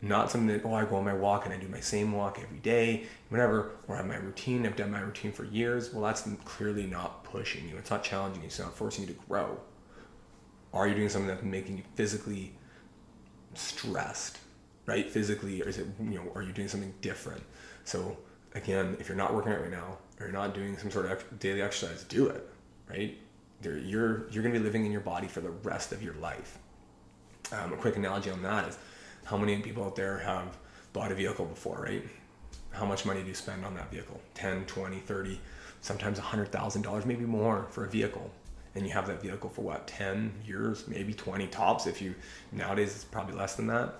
Not 0.00 0.30
something 0.30 0.48
that, 0.48 0.64
oh, 0.64 0.74
I 0.74 0.84
go 0.84 0.96
on 0.96 1.04
my 1.04 1.14
walk 1.14 1.46
and 1.46 1.52
I 1.52 1.56
do 1.56 1.66
my 1.66 1.80
same 1.80 2.12
walk 2.12 2.38
every 2.40 2.58
day, 2.58 3.06
whatever, 3.30 3.72
or 3.88 3.96
I 3.96 3.98
have 3.98 4.06
my 4.06 4.16
routine, 4.16 4.66
I've 4.66 4.76
done 4.76 4.92
my 4.92 5.00
routine 5.00 5.32
for 5.32 5.44
years. 5.44 5.92
Well, 5.92 6.04
that's 6.04 6.28
clearly 6.44 6.86
not 6.86 7.24
pushing 7.24 7.68
you. 7.68 7.76
It's 7.76 7.90
not 7.90 8.04
challenging 8.04 8.42
you, 8.42 8.46
it's 8.46 8.60
not 8.60 8.76
forcing 8.76 9.08
you 9.08 9.14
to 9.14 9.20
grow. 9.28 9.58
Are 10.72 10.86
you 10.86 10.94
doing 10.94 11.08
something 11.08 11.28
that's 11.28 11.42
making 11.42 11.78
you 11.78 11.84
physically 11.96 12.52
stressed, 13.54 14.38
right? 14.86 15.08
Physically, 15.08 15.62
or 15.62 15.68
is 15.68 15.78
it, 15.78 15.86
you 15.98 16.16
know, 16.16 16.30
are 16.34 16.42
you 16.42 16.52
doing 16.52 16.68
something 16.68 16.92
different? 17.00 17.42
So, 17.84 18.16
again, 18.54 18.96
if 18.98 19.08
you're 19.08 19.16
not 19.16 19.34
working 19.34 19.52
out 19.52 19.60
right 19.60 19.70
now, 19.70 19.98
or 20.18 20.26
you're 20.26 20.32
not 20.32 20.54
doing 20.54 20.76
some 20.78 20.90
sort 20.90 21.06
of 21.06 21.38
daily 21.38 21.62
exercise, 21.62 22.04
do 22.04 22.28
it, 22.28 22.48
right? 22.88 23.18
you're 23.64 24.28
you're 24.30 24.42
going 24.42 24.52
to 24.52 24.58
be 24.60 24.64
living 24.64 24.84
in 24.84 24.92
your 24.92 25.00
body 25.00 25.26
for 25.26 25.40
the 25.40 25.50
rest 25.50 25.92
of 25.92 26.02
your 26.02 26.14
life. 26.14 26.58
Um, 27.52 27.72
a 27.72 27.76
quick 27.76 27.96
analogy 27.96 28.30
on 28.30 28.42
that 28.42 28.68
is 28.68 28.78
how 29.24 29.36
many 29.36 29.60
people 29.60 29.84
out 29.84 29.96
there 29.96 30.18
have 30.18 30.56
bought 30.92 31.12
a 31.12 31.14
vehicle 31.14 31.46
before, 31.46 31.80
right? 31.82 32.04
How 32.70 32.84
much 32.84 33.04
money 33.06 33.22
do 33.22 33.28
you 33.28 33.34
spend 33.34 33.64
on 33.64 33.74
that 33.74 33.90
vehicle? 33.90 34.20
10, 34.34 34.66
20, 34.66 34.98
30, 34.98 35.40
sometimes 35.80 36.18
$100,000, 36.18 37.06
maybe 37.06 37.24
more 37.24 37.66
for 37.70 37.84
a 37.84 37.88
vehicle. 37.88 38.30
And 38.74 38.84
you 38.84 38.92
have 38.92 39.06
that 39.06 39.22
vehicle 39.22 39.50
for 39.50 39.62
what, 39.62 39.86
10 39.86 40.32
years, 40.44 40.88
maybe 40.88 41.14
20 41.14 41.46
tops. 41.48 41.86
If 41.86 42.02
you, 42.02 42.14
nowadays 42.50 42.94
it's 42.94 43.04
probably 43.04 43.36
less 43.36 43.54
than 43.54 43.68
that. 43.68 43.94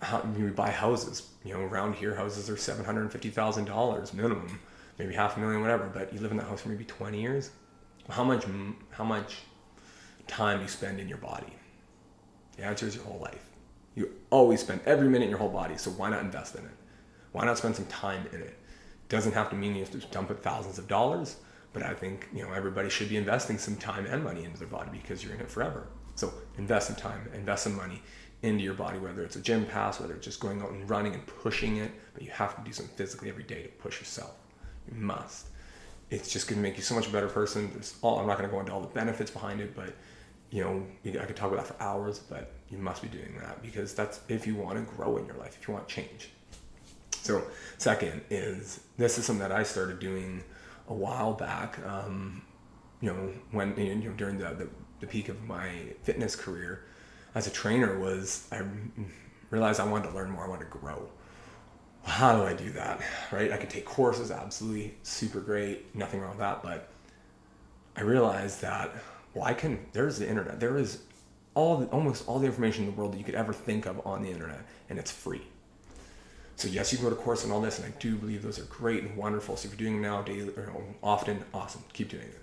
How, 0.00 0.22
you 0.36 0.50
buy 0.50 0.70
houses, 0.70 1.30
you 1.44 1.54
know, 1.54 1.60
around 1.60 1.94
here 1.94 2.14
houses 2.14 2.50
are 2.50 2.56
$750,000 2.56 4.14
minimum, 4.14 4.60
maybe 4.98 5.14
half 5.14 5.36
a 5.36 5.40
million, 5.40 5.62
whatever, 5.62 5.90
but 5.92 6.12
you 6.12 6.20
live 6.20 6.32
in 6.32 6.36
that 6.36 6.46
house 6.46 6.60
for 6.60 6.68
maybe 6.68 6.84
20 6.84 7.20
years, 7.20 7.50
how 8.08 8.24
much 8.24 8.44
how 8.90 9.04
much 9.04 9.38
time 10.26 10.60
you 10.60 10.68
spend 10.68 11.00
in 11.00 11.08
your 11.08 11.18
body? 11.18 11.52
The 12.56 12.64
answer 12.64 12.86
is 12.86 12.94
your 12.94 13.04
whole 13.04 13.20
life. 13.20 13.50
You 13.94 14.10
always 14.30 14.60
spend 14.60 14.80
every 14.86 15.08
minute 15.08 15.24
in 15.24 15.30
your 15.30 15.38
whole 15.38 15.48
body, 15.48 15.76
so 15.76 15.90
why 15.90 16.10
not 16.10 16.20
invest 16.20 16.54
in 16.54 16.64
it? 16.64 16.70
Why 17.32 17.44
not 17.44 17.58
spend 17.58 17.76
some 17.76 17.86
time 17.86 18.26
in 18.32 18.40
it? 18.40 18.56
Doesn't 19.08 19.32
have 19.32 19.50
to 19.50 19.56
mean 19.56 19.74
you 19.74 19.80
have 19.80 19.90
to 19.92 19.98
dump 20.08 20.30
it 20.30 20.42
thousands 20.42 20.78
of 20.78 20.88
dollars, 20.88 21.36
but 21.72 21.82
I 21.82 21.94
think 21.94 22.28
you 22.32 22.42
know 22.42 22.52
everybody 22.52 22.88
should 22.90 23.08
be 23.08 23.16
investing 23.16 23.58
some 23.58 23.76
time 23.76 24.06
and 24.06 24.22
money 24.22 24.44
into 24.44 24.58
their 24.58 24.68
body 24.68 24.90
because 24.92 25.24
you're 25.24 25.34
in 25.34 25.40
it 25.40 25.50
forever. 25.50 25.86
So 26.14 26.32
invest 26.58 26.88
some 26.88 26.96
time, 26.96 27.28
invest 27.34 27.64
some 27.64 27.76
money 27.76 28.02
into 28.42 28.62
your 28.62 28.74
body, 28.74 28.98
whether 28.98 29.22
it's 29.22 29.36
a 29.36 29.40
gym 29.40 29.64
pass, 29.66 30.00
whether 30.00 30.14
it's 30.14 30.24
just 30.24 30.40
going 30.40 30.62
out 30.62 30.70
and 30.70 30.88
running 30.88 31.14
and 31.14 31.26
pushing 31.26 31.78
it, 31.78 31.90
but 32.14 32.22
you 32.22 32.30
have 32.30 32.56
to 32.56 32.62
do 32.62 32.72
something 32.72 32.94
physically 32.96 33.28
every 33.28 33.44
day 33.44 33.62
to 33.62 33.68
push 33.68 33.98
yourself. 34.00 34.34
You 34.88 35.00
must 35.00 35.46
it's 36.10 36.32
just 36.32 36.48
going 36.48 36.56
to 36.56 36.62
make 36.62 36.76
you 36.76 36.82
so 36.82 36.94
much 36.94 37.10
better 37.10 37.28
person. 37.28 37.70
There's 37.72 37.96
all, 38.02 38.18
I'm 38.18 38.26
not 38.26 38.38
going 38.38 38.48
to 38.48 38.54
go 38.54 38.60
into 38.60 38.72
all 38.72 38.80
the 38.80 38.86
benefits 38.88 39.30
behind 39.30 39.60
it, 39.60 39.74
but 39.74 39.94
you 40.50 40.62
know, 40.62 40.86
I 41.20 41.24
could 41.24 41.34
talk 41.34 41.52
about 41.52 41.66
that 41.66 41.76
for 41.76 41.82
hours, 41.82 42.20
but 42.20 42.52
you 42.68 42.78
must 42.78 43.02
be 43.02 43.08
doing 43.08 43.36
that 43.40 43.60
because 43.62 43.94
that's 43.94 44.20
if 44.28 44.46
you 44.46 44.54
want 44.54 44.78
to 44.78 44.94
grow 44.94 45.16
in 45.16 45.26
your 45.26 45.36
life, 45.36 45.58
if 45.60 45.66
you 45.66 45.74
want 45.74 45.88
change. 45.88 46.30
So, 47.10 47.42
second 47.78 48.22
is 48.30 48.80
this 48.96 49.18
is 49.18 49.24
something 49.24 49.40
that 49.40 49.50
I 49.50 49.64
started 49.64 49.98
doing 49.98 50.44
a 50.88 50.94
while 50.94 51.32
back. 51.32 51.84
Um, 51.84 52.42
you 53.00 53.12
know, 53.12 53.32
when 53.50 53.76
you 53.76 53.96
know 53.96 54.12
during 54.12 54.38
the, 54.38 54.50
the 54.50 54.68
the 55.00 55.06
peak 55.08 55.28
of 55.28 55.42
my 55.42 55.70
fitness 56.04 56.36
career 56.36 56.84
as 57.36 57.46
a 57.46 57.50
trainer 57.50 57.96
was 57.98 58.48
I 58.50 58.62
realized 59.50 59.78
I 59.78 59.84
wanted 59.84 60.08
to 60.08 60.14
learn 60.16 60.30
more. 60.30 60.44
I 60.44 60.48
wanted 60.48 60.64
to 60.64 60.78
grow 60.78 61.08
how 62.06 62.36
do 62.36 62.44
I 62.44 62.54
do 62.54 62.70
that? 62.72 63.00
Right? 63.32 63.52
I 63.52 63.56
could 63.56 63.68
take 63.68 63.84
courses, 63.84 64.30
absolutely 64.30 64.94
super 65.02 65.40
great, 65.40 65.94
nothing 65.94 66.20
wrong 66.20 66.30
with 66.30 66.38
that. 66.38 66.62
But 66.62 66.88
I 67.96 68.02
realized 68.02 68.62
that, 68.62 68.92
well, 69.34 69.44
I 69.44 69.54
can, 69.54 69.84
there's 69.92 70.18
the 70.18 70.28
internet. 70.28 70.60
There 70.60 70.78
is 70.78 71.00
all 71.54 71.78
the, 71.78 71.86
almost 71.86 72.28
all 72.28 72.38
the 72.38 72.46
information 72.46 72.84
in 72.84 72.90
the 72.92 72.96
world 72.96 73.12
that 73.12 73.18
you 73.18 73.24
could 73.24 73.34
ever 73.34 73.52
think 73.52 73.86
of 73.86 74.06
on 74.06 74.22
the 74.22 74.30
internet, 74.30 74.60
and 74.88 74.98
it's 74.98 75.10
free. 75.10 75.42
So 76.54 76.68
yes, 76.68 76.92
you 76.92 76.98
can 76.98 77.08
go 77.08 77.14
to 77.14 77.20
course 77.20 77.44
and 77.44 77.52
all 77.52 77.60
this, 77.60 77.78
and 77.78 77.92
I 77.92 77.96
do 77.98 78.14
believe 78.14 78.42
those 78.42 78.58
are 78.58 78.64
great 78.64 79.02
and 79.02 79.16
wonderful. 79.16 79.56
So 79.56 79.66
if 79.66 79.72
you're 79.72 79.90
doing 79.90 80.00
them 80.00 80.10
now 80.10 80.22
daily 80.22 80.50
or 80.50 80.72
often, 81.02 81.44
awesome, 81.52 81.82
keep 81.92 82.08
doing 82.08 82.22
it. 82.22 82.40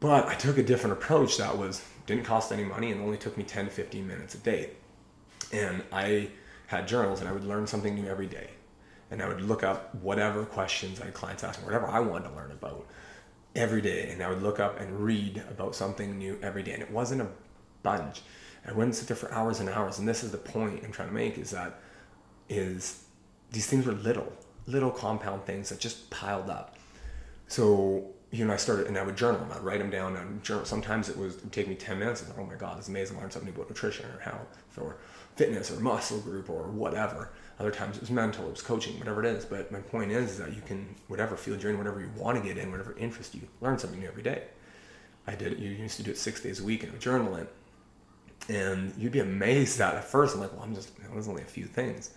But 0.00 0.26
I 0.26 0.34
took 0.34 0.58
a 0.58 0.62
different 0.62 0.92
approach 0.94 1.38
that 1.38 1.56
was 1.56 1.82
didn't 2.06 2.24
cost 2.24 2.52
any 2.52 2.64
money 2.64 2.92
and 2.92 3.00
only 3.00 3.16
took 3.16 3.36
me 3.36 3.44
10 3.44 3.66
to 3.66 3.70
15 3.70 4.06
minutes 4.06 4.34
a 4.34 4.38
day. 4.38 4.70
And 5.52 5.82
I 5.92 6.28
had 6.68 6.86
journals 6.88 7.20
and 7.20 7.28
I 7.28 7.32
would 7.32 7.44
learn 7.44 7.66
something 7.66 7.94
new 7.94 8.06
every 8.06 8.26
day. 8.26 8.50
And 9.10 9.22
I 9.22 9.28
would 9.28 9.40
look 9.40 9.62
up 9.62 9.94
whatever 9.96 10.44
questions 10.44 11.00
I 11.00 11.06
had 11.06 11.14
clients 11.14 11.44
asking, 11.44 11.64
whatever 11.64 11.86
I 11.86 12.00
wanted 12.00 12.28
to 12.28 12.34
learn 12.34 12.50
about 12.50 12.86
every 13.54 13.80
day. 13.80 14.10
And 14.10 14.22
I 14.22 14.28
would 14.28 14.42
look 14.42 14.60
up 14.60 14.80
and 14.80 15.00
read 15.00 15.42
about 15.50 15.74
something 15.74 16.18
new 16.18 16.38
every 16.42 16.62
day. 16.62 16.72
And 16.72 16.82
it 16.82 16.90
wasn't 16.90 17.22
a 17.22 17.28
bunch. 17.82 18.22
I 18.66 18.72
wouldn't 18.72 18.96
sit 18.96 19.06
there 19.06 19.16
for 19.16 19.32
hours 19.32 19.60
and 19.60 19.68
hours. 19.68 19.98
And 19.98 20.08
this 20.08 20.24
is 20.24 20.32
the 20.32 20.38
point 20.38 20.82
I'm 20.84 20.92
trying 20.92 21.08
to 21.08 21.14
make 21.14 21.38
is 21.38 21.50
that 21.50 21.80
is 22.48 23.04
these 23.52 23.66
things 23.66 23.86
were 23.86 23.92
little, 23.92 24.32
little 24.66 24.90
compound 24.90 25.44
things 25.44 25.68
that 25.68 25.78
just 25.78 26.10
piled 26.10 26.50
up. 26.50 26.76
So 27.46 28.10
you 28.36 28.44
know, 28.44 28.52
I 28.52 28.56
started 28.56 28.86
and 28.86 28.98
I 28.98 29.02
would 29.02 29.16
journal 29.16 29.40
them. 29.40 29.50
I'd 29.52 29.62
write 29.62 29.78
them 29.78 29.90
down 29.90 30.40
journal. 30.42 30.64
Sometimes 30.64 31.08
it 31.08 31.16
was 31.16 31.36
it 31.36 31.44
would 31.44 31.52
take 31.52 31.68
me 31.68 31.74
10 31.74 31.98
minutes 31.98 32.22
and 32.22 32.32
oh 32.38 32.44
my 32.44 32.54
God, 32.54 32.78
it's 32.78 32.88
amazing. 32.88 33.16
I 33.16 33.20
learned 33.20 33.32
something 33.32 33.54
about 33.54 33.68
nutrition 33.68 34.06
or 34.06 34.20
health 34.20 34.58
or 34.76 34.96
fitness 35.36 35.70
or 35.70 35.80
muscle 35.80 36.20
group 36.20 36.50
or 36.50 36.64
whatever. 36.64 37.30
Other 37.58 37.70
times 37.70 37.96
it 37.96 38.02
was 38.02 38.10
mental, 38.10 38.46
it 38.46 38.50
was 38.50 38.62
coaching, 38.62 38.98
whatever 38.98 39.24
it 39.24 39.26
is. 39.26 39.46
But 39.46 39.72
my 39.72 39.80
point 39.80 40.12
is, 40.12 40.32
is 40.32 40.38
that 40.38 40.54
you 40.54 40.60
can, 40.60 40.94
whatever 41.08 41.36
field 41.36 41.62
you're 41.62 41.72
in, 41.72 41.78
whatever 41.78 42.00
you 42.00 42.10
want 42.16 42.36
to 42.36 42.46
get 42.46 42.58
in, 42.58 42.70
whatever 42.70 42.94
interest 42.98 43.34
you, 43.34 43.42
learn 43.60 43.78
something 43.78 43.98
new 43.98 44.08
every 44.08 44.22
day. 44.22 44.44
I 45.26 45.34
did 45.34 45.52
it, 45.52 45.58
you 45.58 45.70
used 45.70 45.96
to 45.96 46.02
do 46.02 46.10
it 46.10 46.18
six 46.18 46.42
days 46.42 46.60
a 46.60 46.64
week 46.64 46.82
and 46.82 46.98
journal 47.00 47.36
it. 47.36 47.52
And 48.48 48.92
you'd 48.98 49.12
be 49.12 49.20
amazed 49.20 49.78
that 49.78 49.94
at 49.94 50.04
first, 50.04 50.34
I'm 50.34 50.42
like, 50.42 50.52
well, 50.52 50.62
I'm 50.62 50.74
just, 50.74 50.90
it 51.02 51.14
was 51.14 51.28
only 51.28 51.42
a 51.42 51.46
few 51.46 51.64
things. 51.64 52.10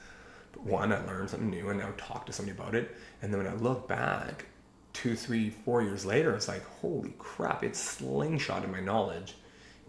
But 0.52 0.64
one, 0.64 0.92
I 0.92 1.04
learned 1.06 1.30
something 1.30 1.50
new 1.50 1.70
and 1.70 1.82
I 1.82 1.86
would 1.86 1.98
talk 1.98 2.26
to 2.26 2.34
somebody 2.34 2.58
about 2.58 2.76
it. 2.76 2.96
And 3.22 3.34
then 3.34 3.42
when 3.42 3.52
I 3.52 3.56
look 3.56 3.88
back 3.88 4.46
two, 5.00 5.16
three, 5.16 5.50
four 5.50 5.82
years 5.82 6.06
later, 6.06 6.36
it's 6.36 6.50
like, 6.50 6.66
holy 6.82 7.14
crap, 7.18 7.64
it's 7.64 8.02
slingshotted 8.02 8.70
my 8.70 8.82
knowledge 8.82 9.36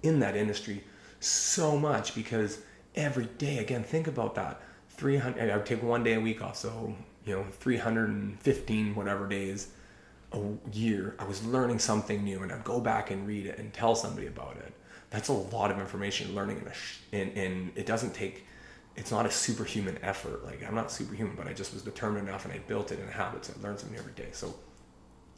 in 0.05 0.20
that 0.20 0.37
industry 0.37 0.85
so 1.18 1.77
much 1.77 2.14
because 2.14 2.61
every 2.94 3.27
day. 3.38 3.59
Again, 3.59 3.83
think 3.83 4.07
about 4.07 4.37
that. 4.37 4.62
300, 4.90 5.51
I 5.51 5.57
would 5.57 5.66
take 5.66 5.83
one 5.83 6.05
day 6.05 6.14
a 6.14 6.20
week 6.20 6.42
off. 6.42 6.57
So, 6.57 6.94
you 7.25 7.35
know, 7.35 7.44
315 7.51 8.94
whatever 8.94 9.27
days 9.27 9.73
a 10.33 10.40
year, 10.73 11.16
I 11.18 11.25
was 11.25 11.44
learning 11.44 11.81
something 11.81 12.23
new 12.23 12.44
and 12.44 12.53
I'd 12.53 12.62
go 12.62 12.81
back 12.81 13.11
and 13.11 13.27
read 13.27 13.46
it 13.46 13.59
and 13.59 13.73
tell 13.73 13.96
somebody 13.96 14.29
about 14.29 14.57
it. 14.59 14.73
that's 15.11 15.29
a 15.29 15.33
lot 15.33 15.73
of 15.73 15.81
information 15.81 16.37
learning 16.37 16.59
in 17.12 17.20
and, 17.20 17.37
and 17.37 17.73
it 17.75 17.85
doesn't 17.85 18.14
take 18.14 18.46
it's 18.96 19.11
not 19.11 19.25
a 19.27 19.31
superhuman 19.31 19.99
effort 20.03 20.44
like 20.44 20.62
i'm 20.66 20.75
not 20.75 20.90
superhuman 20.90 21.35
but 21.37 21.49
i 21.49 21.53
just 21.53 21.73
was 21.73 21.83
determined 21.83 22.29
enough 22.29 22.44
and 22.44 22.53
i 22.55 22.59
built 22.59 22.92
it 22.92 23.01
in 23.01 23.09
habits 23.09 23.51
i 23.51 23.62
learned 23.62 23.79
something 23.79 23.99
every 23.99 24.12
day 24.12 24.29
so 24.33 24.55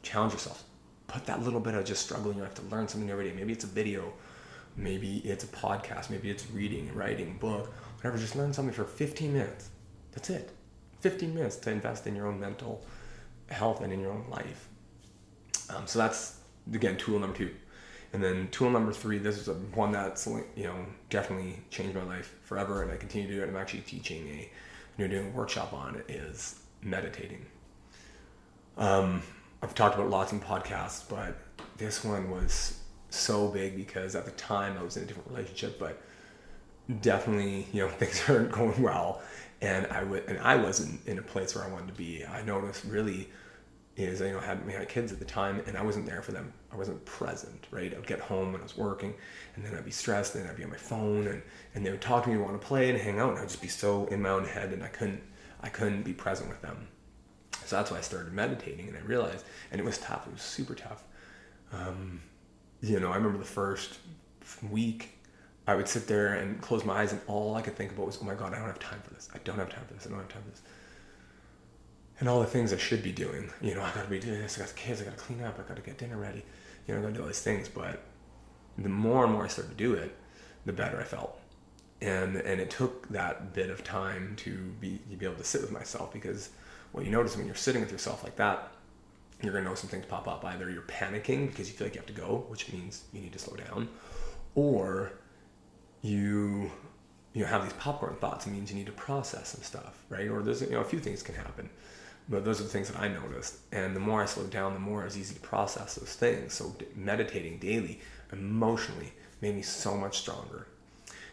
challenge 0.02 0.32
yourself. 0.32 0.64
Put 1.06 1.26
that 1.26 1.42
little 1.42 1.60
bit 1.60 1.74
of 1.74 1.84
just 1.84 2.02
struggling. 2.04 2.36
You 2.36 2.42
have 2.42 2.54
to 2.54 2.62
learn 2.62 2.88
something 2.88 3.10
every 3.10 3.28
day. 3.28 3.36
Maybe 3.36 3.52
it's 3.52 3.64
a 3.64 3.68
video. 3.68 4.12
Maybe 4.76 5.18
it's 5.18 5.44
a 5.44 5.48
podcast. 5.48 6.10
Maybe 6.10 6.30
it's 6.30 6.50
reading 6.50 6.94
writing 6.94 7.36
book 7.38 7.72
whatever. 8.02 8.18
Just 8.18 8.34
learn 8.34 8.52
something 8.52 8.74
for 8.74 8.84
15 8.84 9.32
minutes. 9.32 9.70
That's 10.12 10.28
it. 10.30 10.50
15 11.00 11.34
minutes 11.34 11.56
to 11.56 11.70
invest 11.70 12.06
in 12.06 12.16
your 12.16 12.26
own 12.26 12.38
mental 12.40 12.84
health 13.48 13.80
and 13.80 13.92
in 13.92 14.00
your 14.00 14.10
own 14.10 14.24
life. 14.28 14.68
Um, 15.70 15.86
so 15.86 15.98
that's 15.98 16.38
again 16.72 16.96
tool 16.96 17.18
number 17.18 17.36
two. 17.36 17.50
And 18.12 18.22
then 18.22 18.48
tool 18.50 18.70
number 18.70 18.92
three, 18.92 19.18
this 19.18 19.38
is 19.38 19.48
a, 19.48 19.54
one 19.54 19.92
that's 19.92 20.26
you 20.26 20.64
know 20.64 20.84
definitely 21.10 21.60
changed 21.70 21.94
my 21.94 22.02
life 22.02 22.36
forever, 22.42 22.82
and 22.82 22.90
I 22.90 22.96
continue 22.96 23.28
to 23.28 23.34
do 23.34 23.42
it. 23.42 23.48
I'm 23.48 23.56
actually 23.56 23.80
teaching 23.80 24.28
a, 24.28 24.50
you 24.98 25.06
know, 25.06 25.08
doing 25.08 25.28
a 25.28 25.30
workshop 25.30 25.72
on 25.72 25.96
it 25.96 26.10
is 26.10 26.60
meditating. 26.82 27.46
Um, 28.76 29.22
I've 29.62 29.74
talked 29.74 29.94
about 29.94 30.10
lots 30.10 30.32
in 30.32 30.40
podcasts, 30.40 31.08
but 31.08 31.36
this 31.76 32.04
one 32.04 32.30
was 32.30 32.80
so 33.10 33.48
big 33.48 33.76
because 33.76 34.16
at 34.16 34.24
the 34.24 34.32
time 34.32 34.76
I 34.76 34.82
was 34.82 34.96
in 34.96 35.04
a 35.04 35.06
different 35.06 35.28
relationship, 35.28 35.78
but 35.78 36.02
definitely 37.00 37.68
you 37.72 37.82
know 37.82 37.88
things 38.00 38.22
aren't 38.28 38.50
going 38.50 38.82
well, 38.82 39.22
and 39.60 39.86
I 39.86 40.02
would 40.02 40.24
and 40.26 40.38
I 40.40 40.56
wasn't 40.56 41.06
in 41.06 41.18
a 41.18 41.22
place 41.22 41.54
where 41.54 41.64
I 41.64 41.68
wanted 41.68 41.88
to 41.88 41.94
be. 41.94 42.24
I 42.26 42.42
noticed 42.42 42.84
really 42.84 43.28
is 43.96 44.20
you 44.20 44.32
know 44.32 44.38
I 44.38 44.44
had, 44.44 44.66
we 44.66 44.72
had 44.72 44.88
kids 44.88 45.12
at 45.12 45.18
the 45.18 45.24
time 45.24 45.62
and 45.66 45.76
I 45.76 45.82
wasn't 45.82 46.06
there 46.06 46.22
for 46.22 46.32
them. 46.32 46.52
I 46.72 46.76
wasn't 46.76 47.04
present, 47.04 47.66
right? 47.70 47.94
I'd 47.94 48.06
get 48.06 48.20
home 48.20 48.48
and 48.54 48.58
I 48.58 48.62
was 48.62 48.76
working 48.76 49.14
and 49.54 49.64
then 49.64 49.74
I'd 49.74 49.84
be 49.84 49.90
stressed 49.90 50.34
and 50.34 50.48
I'd 50.48 50.56
be 50.56 50.64
on 50.64 50.70
my 50.70 50.76
phone 50.76 51.26
and, 51.26 51.42
and 51.74 51.84
they 51.84 51.90
would 51.90 52.00
talk 52.00 52.24
to 52.24 52.30
me, 52.30 52.38
want 52.38 52.58
to 52.58 52.66
play 52.66 52.88
and 52.88 52.98
hang 52.98 53.20
out 53.20 53.30
and 53.30 53.38
I'd 53.38 53.48
just 53.48 53.60
be 53.60 53.68
so 53.68 54.06
in 54.06 54.22
my 54.22 54.30
own 54.30 54.46
head 54.46 54.72
and 54.72 54.82
I 54.82 54.88
couldn't 54.88 55.22
I 55.60 55.68
couldn't 55.68 56.02
be 56.02 56.14
present 56.14 56.48
with 56.48 56.62
them. 56.62 56.88
So 57.72 57.78
that's 57.78 57.90
why 57.90 57.98
I 57.98 58.02
started 58.02 58.32
meditating 58.32 58.88
and 58.88 58.96
I 58.96 59.00
realized 59.00 59.44
and 59.70 59.80
it 59.80 59.84
was 59.84 59.98
tough. 59.98 60.26
It 60.26 60.32
was 60.34 60.42
super 60.42 60.74
tough. 60.74 61.02
Um, 61.72 62.20
you 62.80 63.00
know, 63.00 63.10
I 63.10 63.16
remember 63.16 63.38
the 63.38 63.44
first 63.44 63.98
week 64.70 65.18
I 65.66 65.74
would 65.74 65.88
sit 65.88 66.06
there 66.06 66.34
and 66.34 66.60
close 66.60 66.84
my 66.84 67.00
eyes 67.00 67.12
and 67.12 67.20
all 67.26 67.54
I 67.54 67.62
could 67.62 67.76
think 67.76 67.92
about 67.92 68.06
was, 68.06 68.18
oh 68.20 68.24
my 68.24 68.34
God, 68.34 68.52
I 68.52 68.58
don't 68.58 68.66
have 68.66 68.78
time 68.78 69.00
for 69.02 69.14
this. 69.14 69.28
I 69.34 69.38
don't 69.38 69.58
have 69.58 69.70
time 69.70 69.84
for 69.86 69.94
this. 69.94 70.06
I 70.06 70.10
don't 70.10 70.18
have 70.18 70.28
time 70.28 70.42
for 70.42 70.50
this 70.50 70.62
and 72.22 72.28
all 72.28 72.38
the 72.38 72.46
things 72.46 72.72
I 72.72 72.76
should 72.76 73.02
be 73.02 73.10
doing. 73.10 73.50
You 73.60 73.74
know, 73.74 73.82
I 73.82 73.90
gotta 73.92 74.08
be 74.08 74.20
doing 74.20 74.40
this, 74.40 74.56
I 74.56 74.60
got 74.60 74.68
the 74.68 74.74
kids, 74.74 75.00
I 75.00 75.04
gotta 75.04 75.16
clean 75.16 75.42
up, 75.42 75.58
I 75.58 75.68
gotta 75.68 75.80
get 75.80 75.98
dinner 75.98 76.16
ready, 76.16 76.44
you 76.86 76.94
know, 76.94 77.00
I 77.00 77.02
gotta 77.02 77.14
do 77.14 77.20
all 77.22 77.26
these 77.26 77.40
things. 77.40 77.68
But 77.68 78.00
the 78.78 78.88
more 78.88 79.24
and 79.24 79.32
more 79.32 79.44
I 79.44 79.48
started 79.48 79.70
to 79.70 79.76
do 79.76 79.94
it, 79.94 80.14
the 80.64 80.72
better 80.72 81.00
I 81.00 81.04
felt. 81.04 81.40
And 82.00 82.36
and 82.36 82.60
it 82.60 82.70
took 82.70 83.08
that 83.08 83.54
bit 83.54 83.70
of 83.70 83.82
time 83.82 84.34
to 84.36 84.54
be 84.80 85.00
to 85.10 85.16
be 85.16 85.26
able 85.26 85.36
to 85.36 85.44
sit 85.44 85.62
with 85.62 85.72
myself 85.72 86.12
because 86.12 86.50
what 86.92 87.04
you 87.04 87.10
notice 87.10 87.36
when 87.36 87.46
you're 87.46 87.54
sitting 87.54 87.80
with 87.80 87.90
yourself 87.90 88.22
like 88.22 88.36
that, 88.36 88.70
you're 89.42 89.52
gonna 89.52 89.64
know 89.64 89.74
some 89.74 89.90
things 89.90 90.06
pop 90.06 90.28
up. 90.28 90.44
Either 90.44 90.70
you're 90.70 90.82
panicking 90.82 91.48
because 91.48 91.68
you 91.68 91.76
feel 91.76 91.86
like 91.86 91.94
you 91.94 92.00
have 92.00 92.06
to 92.06 92.12
go, 92.12 92.44
which 92.48 92.72
means 92.72 93.04
you 93.12 93.20
need 93.20 93.32
to 93.32 93.38
slow 93.38 93.56
down, 93.56 93.88
or 94.54 95.12
you 96.02 96.70
you 97.32 97.42
know 97.42 97.46
have 97.46 97.64
these 97.64 97.72
popcorn 97.74 98.14
thoughts. 98.16 98.46
It 98.46 98.50
means 98.50 98.70
you 98.70 98.76
need 98.76 98.86
to 98.86 98.92
process 98.92 99.48
some 99.48 99.62
stuff, 99.62 100.04
right? 100.08 100.28
Or 100.28 100.42
there's 100.42 100.62
you 100.62 100.70
know 100.70 100.80
a 100.80 100.84
few 100.84 101.00
things 101.00 101.22
can 101.22 101.34
happen. 101.34 101.68
But 102.28 102.44
those 102.44 102.60
are 102.60 102.64
the 102.64 102.68
things 102.68 102.88
that 102.88 103.00
I 103.00 103.08
noticed. 103.08 103.56
And 103.72 103.96
the 103.96 104.00
more 104.00 104.22
I 104.22 104.26
slowed 104.26 104.50
down, 104.50 104.74
the 104.74 104.80
more 104.80 105.02
it 105.02 105.06
was 105.06 105.18
easy 105.18 105.34
to 105.34 105.40
process 105.40 105.96
those 105.96 106.14
things. 106.14 106.54
So 106.54 106.74
meditating 106.94 107.58
daily 107.58 108.00
emotionally 108.32 109.12
made 109.40 109.56
me 109.56 109.62
so 109.62 109.96
much 109.96 110.18
stronger. 110.18 110.68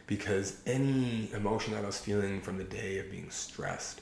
Because 0.07 0.59
any 0.65 1.31
emotion 1.31 1.73
that 1.73 1.83
I 1.83 1.85
was 1.85 1.99
feeling 1.99 2.41
from 2.41 2.57
the 2.57 2.63
day 2.63 2.97
of 2.97 3.11
being 3.11 3.29
stressed 3.29 4.01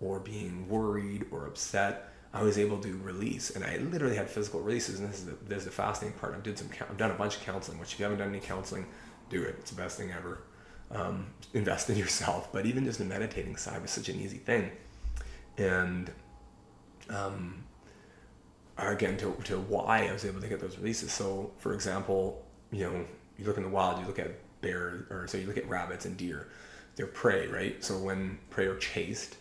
or 0.00 0.20
being 0.20 0.68
worried 0.68 1.26
or 1.30 1.46
upset, 1.46 2.12
I 2.32 2.42
was 2.42 2.58
able 2.58 2.78
to 2.78 2.98
release. 3.02 3.50
And 3.50 3.64
I 3.64 3.78
literally 3.78 4.16
had 4.16 4.28
physical 4.28 4.60
releases. 4.60 5.00
And 5.00 5.08
this 5.08 5.20
is 5.20 5.26
the, 5.26 5.36
this 5.46 5.58
is 5.58 5.64
the 5.64 5.70
fascinating 5.70 6.18
part. 6.18 6.34
I've, 6.34 6.42
did 6.42 6.58
some, 6.58 6.68
I've 6.80 6.98
done 6.98 7.10
a 7.10 7.14
bunch 7.14 7.36
of 7.36 7.42
counseling, 7.42 7.78
which 7.78 7.94
if 7.94 7.98
you 7.98 8.04
haven't 8.04 8.18
done 8.18 8.28
any 8.28 8.40
counseling, 8.40 8.86
do 9.30 9.42
it. 9.42 9.56
It's 9.60 9.70
the 9.70 9.80
best 9.80 9.96
thing 9.96 10.12
ever. 10.12 10.42
Um, 10.90 11.28
invest 11.54 11.88
in 11.88 11.96
yourself. 12.04 12.52
But 12.52 12.66
even 12.66 12.84
just 12.84 12.98
the 12.98 13.04
meditating 13.04 13.56
side 13.56 13.80
was 13.80 13.90
such 13.90 14.08
an 14.08 14.20
easy 14.20 14.38
thing. 14.38 14.70
And 15.56 16.10
um, 17.08 17.64
again 18.76 19.16
to, 19.18 19.34
to 19.44 19.58
why 19.58 20.06
I 20.06 20.12
was 20.12 20.24
able 20.24 20.40
to 20.40 20.48
get 20.48 20.60
those 20.60 20.76
releases. 20.76 21.12
So, 21.12 21.52
for 21.58 21.72
example, 21.72 22.44
you 22.70 22.84
know, 22.84 23.04
you 23.38 23.46
look 23.46 23.56
in 23.56 23.62
the 23.62 23.68
wild, 23.68 24.00
you 24.00 24.06
look 24.06 24.18
at 24.18 24.32
bear, 24.60 25.06
or 25.10 25.26
so 25.26 25.38
you 25.38 25.46
look 25.46 25.56
at 25.56 25.68
rabbits 25.68 26.04
and 26.04 26.16
deer. 26.16 26.48
They're 26.96 27.06
prey, 27.06 27.46
right? 27.46 27.82
So 27.84 27.98
when 27.98 28.38
prey 28.50 28.66
are 28.66 28.76
chased 28.76 29.36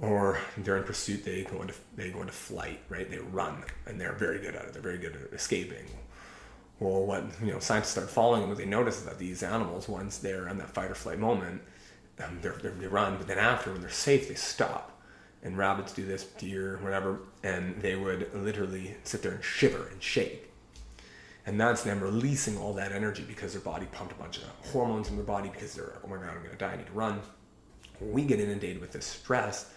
or 0.00 0.38
they're 0.58 0.76
in 0.76 0.84
pursuit, 0.84 1.24
they 1.24 1.42
go 1.42 1.60
into 1.60 1.74
they 1.96 2.10
go 2.10 2.20
into 2.20 2.32
flight, 2.32 2.80
right? 2.88 3.10
They 3.10 3.18
run, 3.18 3.64
and 3.86 4.00
they're 4.00 4.12
very 4.12 4.38
good 4.38 4.54
at 4.54 4.64
it. 4.66 4.72
They're 4.72 4.82
very 4.82 4.98
good 4.98 5.16
at 5.16 5.32
escaping. 5.32 5.84
Well, 6.78 7.04
what 7.04 7.24
you 7.44 7.52
know, 7.52 7.58
scientists 7.58 7.92
start 7.92 8.08
following 8.08 8.40
them, 8.40 8.48
what 8.48 8.58
they 8.58 8.64
notice 8.64 8.98
is 8.98 9.04
that 9.04 9.18
these 9.18 9.42
animals, 9.42 9.88
once 9.88 10.16
they're 10.18 10.48
in 10.48 10.56
that 10.58 10.70
fight 10.70 10.90
or 10.90 10.94
flight 10.94 11.18
moment, 11.18 11.60
um, 12.24 12.38
they're, 12.40 12.56
they're, 12.62 12.70
they 12.72 12.86
run, 12.86 13.18
but 13.18 13.26
then 13.26 13.38
after, 13.38 13.72
when 13.72 13.82
they're 13.82 13.90
safe, 13.90 14.28
they 14.28 14.34
stop 14.34 14.90
and 15.42 15.56
rabbits 15.56 15.92
do 15.92 16.04
this, 16.04 16.24
deer, 16.24 16.78
whatever, 16.82 17.20
and 17.42 17.80
they 17.80 17.96
would 17.96 18.30
literally 18.34 18.94
sit 19.04 19.22
there 19.22 19.32
and 19.32 19.42
shiver 19.42 19.88
and 19.90 20.02
shake. 20.02 20.50
And 21.46 21.58
that's 21.58 21.82
them 21.82 22.00
releasing 22.00 22.58
all 22.58 22.74
that 22.74 22.92
energy 22.92 23.24
because 23.26 23.52
their 23.52 23.62
body 23.62 23.86
pumped 23.92 24.12
a 24.12 24.16
bunch 24.16 24.38
of 24.38 24.44
hormones 24.70 25.08
in 25.08 25.16
their 25.16 25.24
body 25.24 25.48
because 25.48 25.74
they're, 25.74 25.94
oh 26.04 26.08
my 26.08 26.16
god, 26.16 26.28
I'm 26.36 26.42
gonna 26.42 26.56
die, 26.56 26.72
I 26.72 26.76
need 26.76 26.86
to 26.86 26.92
run. 26.92 27.20
When 27.98 28.12
we 28.12 28.22
get 28.22 28.38
inundated 28.38 28.80
with 28.80 28.92
this 28.92 29.06
stress 29.06 29.72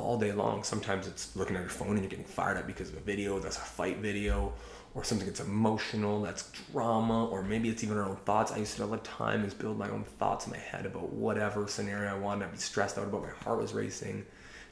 all 0.00 0.18
day 0.18 0.32
long, 0.32 0.62
sometimes 0.62 1.06
it's 1.06 1.34
looking 1.36 1.56
at 1.56 1.60
your 1.60 1.70
phone 1.70 1.90
and 1.90 2.00
you're 2.00 2.10
getting 2.10 2.24
fired 2.24 2.56
up 2.56 2.66
because 2.66 2.90
of 2.90 2.96
a 2.96 3.00
video 3.00 3.38
that's 3.38 3.56
a 3.56 3.60
fight 3.60 3.98
video, 3.98 4.52
or 4.94 5.04
something 5.04 5.26
that's 5.26 5.40
emotional, 5.40 6.22
that's 6.22 6.50
drama, 6.72 7.26
or 7.26 7.42
maybe 7.42 7.68
it's 7.68 7.84
even 7.84 7.98
our 7.98 8.08
own 8.08 8.16
thoughts. 8.16 8.52
I 8.52 8.58
used 8.58 8.76
to 8.76 8.82
all 8.82 8.88
the 8.88 8.96
time 8.98 9.44
is 9.44 9.54
build 9.54 9.78
my 9.78 9.88
own 9.90 10.04
thoughts 10.04 10.46
in 10.46 10.52
my 10.52 10.58
head 10.58 10.86
about 10.86 11.12
whatever 11.12 11.68
scenario 11.68 12.10
I 12.10 12.18
wanted. 12.18 12.46
I'd 12.46 12.52
be 12.52 12.58
stressed 12.58 12.98
out 12.98 13.04
about 13.04 13.22
my 13.22 13.30
heart 13.44 13.60
was 13.60 13.74
racing 13.74 14.24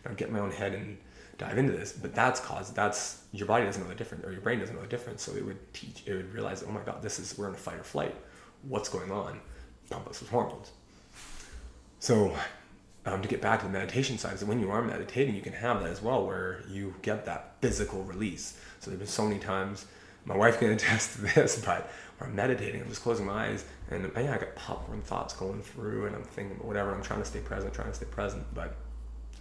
I'd 0.09 0.17
get 0.17 0.31
my 0.31 0.39
own 0.39 0.51
head 0.51 0.75
and 0.75 0.97
dive 1.39 1.59
into 1.59 1.73
this. 1.73 1.93
But 1.93 2.15
that's 2.15 2.41
caused 2.41 2.75
that's 2.75 3.23
your 3.33 3.47
body 3.47 3.65
doesn't 3.65 3.83
know 3.83 3.89
the 3.89 3.95
difference 3.95 4.25
or 4.25 4.33
your 4.33 4.41
brain 4.41 4.59
doesn't 4.59 4.75
know 4.75 4.83
the 4.83 4.89
difference. 4.89 5.23
So 5.23 5.33
it 5.33 5.45
would 5.45 5.73
teach 5.75 6.03
it 6.07 6.15
would 6.15 6.33
realize, 6.33 6.65
oh 6.67 6.71
my 6.71 6.81
god, 6.81 7.03
this 7.03 7.19
is 7.19 7.37
we're 7.37 7.49
in 7.49 7.55
a 7.55 7.59
fight 7.59 7.79
or 7.79 7.85
flight. 7.85 8.15
What's 8.63 8.89
going 8.89 9.11
on? 9.11 9.41
Pump 9.91 10.09
us 10.09 10.21
with 10.21 10.31
hormones. 10.31 10.73
So 11.99 12.35
um, 13.07 13.23
to 13.23 13.29
get 13.29 13.41
back 13.41 13.61
to 13.61 13.67
the 13.67 13.73
meditation 13.73 14.19
side, 14.19 14.35
is 14.35 14.41
that 14.41 14.47
when 14.47 14.61
you 14.61 14.71
are 14.71 14.83
meditating, 14.83 15.35
you 15.35 15.41
can 15.41 15.53
have 15.53 15.81
that 15.81 15.91
as 15.91 16.03
well, 16.03 16.27
where 16.27 16.63
you 16.69 16.95
get 17.03 17.25
that 17.27 17.55
physical 17.61 18.03
release. 18.03 18.59
So 18.81 18.91
there've 18.91 18.99
been 18.99 19.09
so 19.09 19.27
many 19.27 19.39
times, 19.39 19.87
my 20.25 20.37
wife 20.37 20.59
can 20.59 20.71
attest 20.73 21.15
to 21.15 21.23
this, 21.23 21.65
but 21.65 21.91
I'm 22.21 22.35
meditating, 22.35 22.83
I'm 22.83 22.89
just 22.89 23.03
closing 23.03 23.27
my 23.27 23.49
eyes, 23.49 23.65
and 23.91 24.11
yeah, 24.17 24.35
I 24.35 24.39
got 24.39 24.55
popcorn 24.57 25.03
thoughts 25.03 25.35
going 25.35 25.63
through, 25.63 26.07
and 26.07 26.17
I'm 26.17 26.25
thinking 26.25 26.57
whatever. 26.59 26.93
I'm 26.93 27.03
trying 27.03 27.21
to 27.21 27.27
stay 27.27 27.41
present, 27.41 27.73
trying 27.73 27.89
to 27.89 27.95
stay 27.95 28.07
present, 28.07 28.45
but 28.53 28.75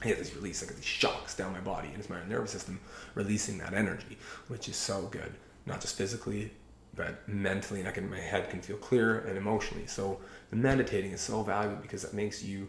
I 0.01 0.07
get 0.07 0.19
this 0.19 0.35
release, 0.35 0.61
I 0.61 0.67
get 0.67 0.75
these 0.75 0.85
shocks 0.85 1.35
down 1.35 1.51
my 1.51 1.59
body, 1.59 1.87
and 1.87 1.97
it's 1.97 2.09
my 2.09 2.23
nervous 2.25 2.51
system 2.51 2.79
releasing 3.15 3.57
that 3.57 3.73
energy, 3.73 4.17
which 4.47 4.69
is 4.69 4.75
so 4.75 5.07
good, 5.07 5.33
not 5.65 5.81
just 5.81 5.97
physically, 5.97 6.51
but 6.95 7.27
mentally, 7.27 7.79
and 7.79 7.89
I 7.89 7.91
can, 7.91 8.09
my 8.09 8.19
head 8.19 8.49
can 8.49 8.61
feel 8.61 8.77
clear 8.77 9.19
and 9.19 9.37
emotionally. 9.37 9.87
So 9.87 10.19
the 10.51 10.55
meditating 10.55 11.11
is 11.11 11.21
so 11.21 11.41
valuable 11.41 11.81
because 11.81 12.03
it 12.03 12.13
makes 12.13 12.43
you 12.43 12.67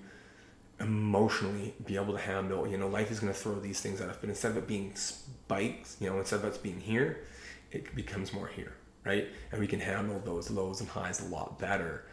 emotionally 0.81 1.75
be 1.85 1.97
able 1.97 2.13
to 2.13 2.21
handle. 2.21 2.67
You 2.67 2.77
know, 2.77 2.89
life 2.89 3.11
is 3.11 3.21
going 3.21 3.33
to 3.33 3.39
throw 3.39 3.59
these 3.61 3.81
things 3.81 4.01
at 4.01 4.09
us, 4.09 4.17
but 4.21 4.29
instead 4.29 4.53
of 4.53 4.59
it 4.59 4.67
being 4.67 4.95
spikes, 4.95 5.97
you 6.01 6.11
know, 6.11 6.19
instead 6.19 6.41
of 6.41 6.55
it 6.55 6.63
being 6.63 6.81
here, 6.81 7.25
it 7.73 7.95
becomes 7.95 8.33
more 8.33 8.47
here, 8.47 8.75
right? 9.05 9.29
And 9.51 9.61
we 9.61 9.67
can 9.67 9.81
handle 9.81 10.21
those 10.25 10.51
lows 10.51 10.81
and 10.81 10.89
highs 10.89 11.21
a 11.21 11.29
lot 11.29 11.59
better 11.59 12.05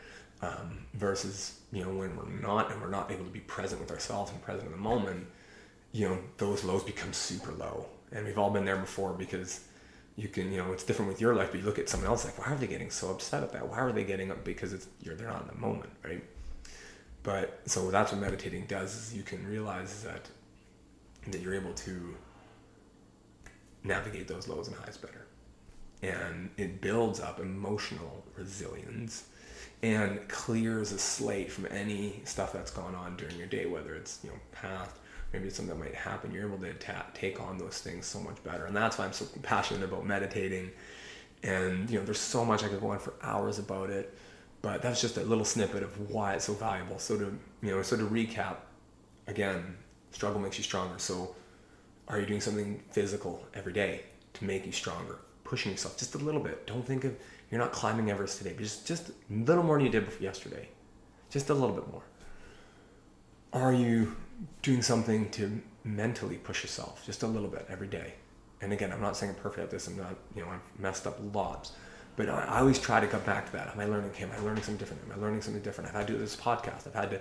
um, 0.43 0.85
versus 0.93 1.59
you 1.71 1.83
know 1.83 1.89
when 1.89 2.15
we're 2.15 2.41
not 2.41 2.71
and 2.71 2.81
we're 2.81 2.89
not 2.89 3.11
able 3.11 3.23
to 3.23 3.31
be 3.31 3.39
present 3.39 3.79
with 3.79 3.91
ourselves 3.91 4.31
and 4.31 4.41
present 4.41 4.65
in 4.65 4.71
the 4.71 4.77
moment 4.77 5.25
you 5.91 6.07
know 6.07 6.19
those 6.37 6.63
lows 6.63 6.83
become 6.83 7.13
super 7.13 7.51
low 7.53 7.85
and 8.11 8.25
we've 8.25 8.37
all 8.37 8.49
been 8.49 8.65
there 8.65 8.77
before 8.77 9.13
because 9.13 9.61
you 10.15 10.27
can 10.27 10.51
you 10.51 10.57
know 10.57 10.73
it's 10.73 10.83
different 10.83 11.09
with 11.09 11.21
your 11.21 11.33
life 11.33 11.49
but 11.51 11.59
you 11.61 11.65
look 11.65 11.79
at 11.79 11.87
someone 11.87 12.09
else 12.09 12.25
like 12.25 12.37
why 12.37 12.51
are 12.51 12.57
they 12.57 12.67
getting 12.67 12.89
so 12.89 13.09
upset 13.09 13.41
at 13.41 13.53
that 13.53 13.67
why 13.67 13.77
are 13.77 13.91
they 13.91 14.03
getting 14.03 14.31
up 14.31 14.43
because 14.43 14.73
it's 14.73 14.87
you're 15.01 15.15
they're 15.15 15.27
not 15.27 15.41
in 15.41 15.47
the 15.47 15.55
moment 15.55 15.89
right 16.03 16.23
but 17.23 17.61
so 17.65 17.89
that's 17.89 18.11
what 18.11 18.21
meditating 18.21 18.65
does 18.67 18.95
is 18.95 19.15
you 19.15 19.23
can 19.23 19.47
realize 19.47 20.03
that 20.03 20.29
that 21.27 21.41
you're 21.41 21.55
able 21.55 21.73
to 21.73 22.15
navigate 23.83 24.27
those 24.27 24.47
lows 24.47 24.67
and 24.67 24.75
highs 24.77 24.97
better. 24.97 25.25
And 26.01 26.49
it 26.57 26.81
builds 26.81 27.19
up 27.21 27.39
emotional 27.39 28.25
resilience 28.37 29.25
and 29.81 30.27
clears 30.27 30.91
a 30.91 30.99
slate 30.99 31.51
from 31.51 31.67
any 31.69 32.21
stuff 32.25 32.53
that's 32.53 32.71
gone 32.71 32.95
on 32.95 33.15
during 33.17 33.37
your 33.37 33.47
day, 33.47 33.65
whether 33.65 33.95
it's 33.95 34.19
you 34.23 34.29
know 34.29 34.35
past, 34.51 34.95
maybe 35.31 35.49
something 35.49 35.77
that 35.77 35.83
might 35.83 35.95
happen. 35.95 36.33
You're 36.33 36.47
able 36.47 36.57
to 36.59 36.73
ta- 36.73 37.05
take 37.13 37.39
on 37.41 37.57
those 37.57 37.79
things 37.79 38.05
so 38.05 38.19
much 38.19 38.41
better, 38.43 38.65
and 38.65 38.75
that's 38.75 38.97
why 38.97 39.05
I'm 39.05 39.13
so 39.13 39.25
passionate 39.41 39.83
about 39.83 40.05
meditating. 40.05 40.71
And 41.43 41.89
you 41.89 41.99
know, 41.99 42.05
there's 42.05 42.19
so 42.19 42.43
much 42.43 42.63
I 42.63 42.69
could 42.69 42.81
go 42.81 42.89
on 42.89 42.99
for 42.99 43.13
hours 43.21 43.59
about 43.59 43.89
it, 43.89 44.17
but 44.63 44.81
that's 44.81 45.01
just 45.01 45.17
a 45.17 45.21
little 45.21 45.45
snippet 45.45 45.83
of 45.83 46.09
why 46.09 46.33
it's 46.33 46.45
so 46.45 46.53
valuable. 46.53 46.97
So 46.97 47.17
to 47.17 47.37
you 47.61 47.71
know, 47.71 47.83
so 47.83 47.97
to 47.97 48.03
recap, 48.03 48.55
again, 49.27 49.77
struggle 50.11 50.39
makes 50.39 50.57
you 50.57 50.63
stronger. 50.63 50.97
So 50.97 51.35
are 52.07 52.19
you 52.19 52.25
doing 52.25 52.41
something 52.41 52.81
physical 52.89 53.45
every 53.53 53.73
day 53.73 54.01
to 54.33 54.45
make 54.45 54.65
you 54.65 54.71
stronger? 54.71 55.19
Pushing 55.43 55.73
yourself 55.73 55.99
just 55.99 56.15
a 56.15 56.17
little 56.17 56.41
bit. 56.41 56.65
Don't 56.65 56.85
think 56.85 57.03
of 57.03 57.13
you're 57.51 57.59
not 57.59 57.73
climbing 57.73 58.09
Everest 58.09 58.37
today, 58.39 58.53
but 58.53 58.63
just 58.63 58.87
just 58.87 59.09
a 59.09 59.13
little 59.29 59.63
more 59.63 59.77
than 59.77 59.85
you 59.85 59.91
did 59.91 60.07
yesterday. 60.19 60.69
Just 61.29 61.49
a 61.49 61.53
little 61.53 61.75
bit 61.75 61.91
more. 61.91 62.03
Are 63.51 63.73
you 63.73 64.15
doing 64.61 64.81
something 64.81 65.29
to 65.31 65.61
mentally 65.83 66.37
push 66.37 66.63
yourself 66.63 67.05
just 67.05 67.21
a 67.23 67.27
little 67.27 67.49
bit 67.49 67.65
every 67.69 67.87
day? 67.87 68.13
And 68.61 68.71
again, 68.71 68.93
I'm 68.93 69.01
not 69.01 69.17
saying 69.17 69.33
I'm 69.35 69.41
perfect 69.41 69.65
at 69.65 69.71
this. 69.71 69.87
I'm 69.87 69.97
not, 69.97 70.15
you 70.35 70.41
know, 70.41 70.49
I've 70.49 70.79
messed 70.79 71.05
up 71.05 71.19
lots. 71.33 71.73
But 72.15 72.29
I, 72.29 72.43
I 72.43 72.59
always 72.59 72.79
try 72.79 72.99
to 72.99 73.07
come 73.07 73.21
back 73.21 73.47
to 73.47 73.51
that. 73.53 73.69
Am 73.73 73.79
I 73.79 73.85
learning? 73.85 74.11
Okay, 74.11 74.23
am 74.23 74.31
I 74.31 74.39
learning 74.39 74.63
something 74.63 74.77
different? 74.77 75.01
Am 75.05 75.19
I 75.19 75.21
learning 75.21 75.41
something 75.41 75.63
different? 75.63 75.89
I've 75.89 75.95
had 75.95 76.07
to 76.07 76.13
do 76.13 76.19
this 76.19 76.35
podcast. 76.35 76.87
I've 76.87 76.93
had 76.93 77.09
to 77.11 77.19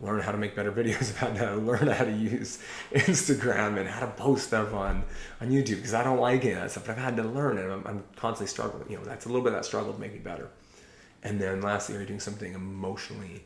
learn 0.00 0.20
how 0.20 0.32
to 0.32 0.38
make 0.38 0.54
better 0.54 0.72
videos. 0.80 1.10
I've 1.10 1.16
had 1.16 1.36
to 1.36 1.56
learn 1.56 1.86
how 1.86 2.04
to 2.04 2.12
use 2.12 2.58
Instagram 2.92 3.78
and 3.78 3.88
how 3.88 4.00
to 4.00 4.08
post 4.08 4.48
stuff 4.48 4.74
on, 4.74 5.04
on 5.40 5.50
YouTube 5.50 5.76
because 5.76 5.94
I 5.94 6.04
don't 6.04 6.20
like 6.20 6.44
it. 6.44 6.70
Stuff. 6.70 6.86
But 6.86 6.92
I've 6.92 7.04
had 7.04 7.16
to 7.16 7.22
learn 7.22 7.58
and 7.58 7.72
I'm, 7.72 7.86
I'm 7.86 8.04
constantly 8.16 8.50
struggling. 8.50 8.90
You 8.90 8.98
know, 8.98 9.04
that's 9.04 9.24
a 9.24 9.28
little 9.28 9.42
bit 9.42 9.52
of 9.52 9.60
that 9.60 9.64
struggle 9.64 9.92
to 9.92 10.00
make 10.00 10.12
me 10.12 10.18
better. 10.18 10.50
And 11.22 11.40
then 11.40 11.62
lastly, 11.62 11.96
are 11.96 12.00
you 12.00 12.06
doing 12.06 12.20
something 12.20 12.52
emotionally 12.52 13.44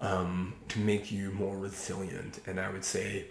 um, 0.00 0.54
to 0.68 0.78
make 0.78 1.10
you 1.10 1.32
more 1.32 1.58
resilient? 1.58 2.40
And 2.46 2.60
I 2.60 2.70
would 2.70 2.84
say, 2.84 3.26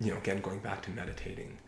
you 0.00 0.10
know, 0.10 0.18
again, 0.18 0.40
going 0.40 0.58
back 0.58 0.82
to 0.82 0.90
meditating 0.90 1.58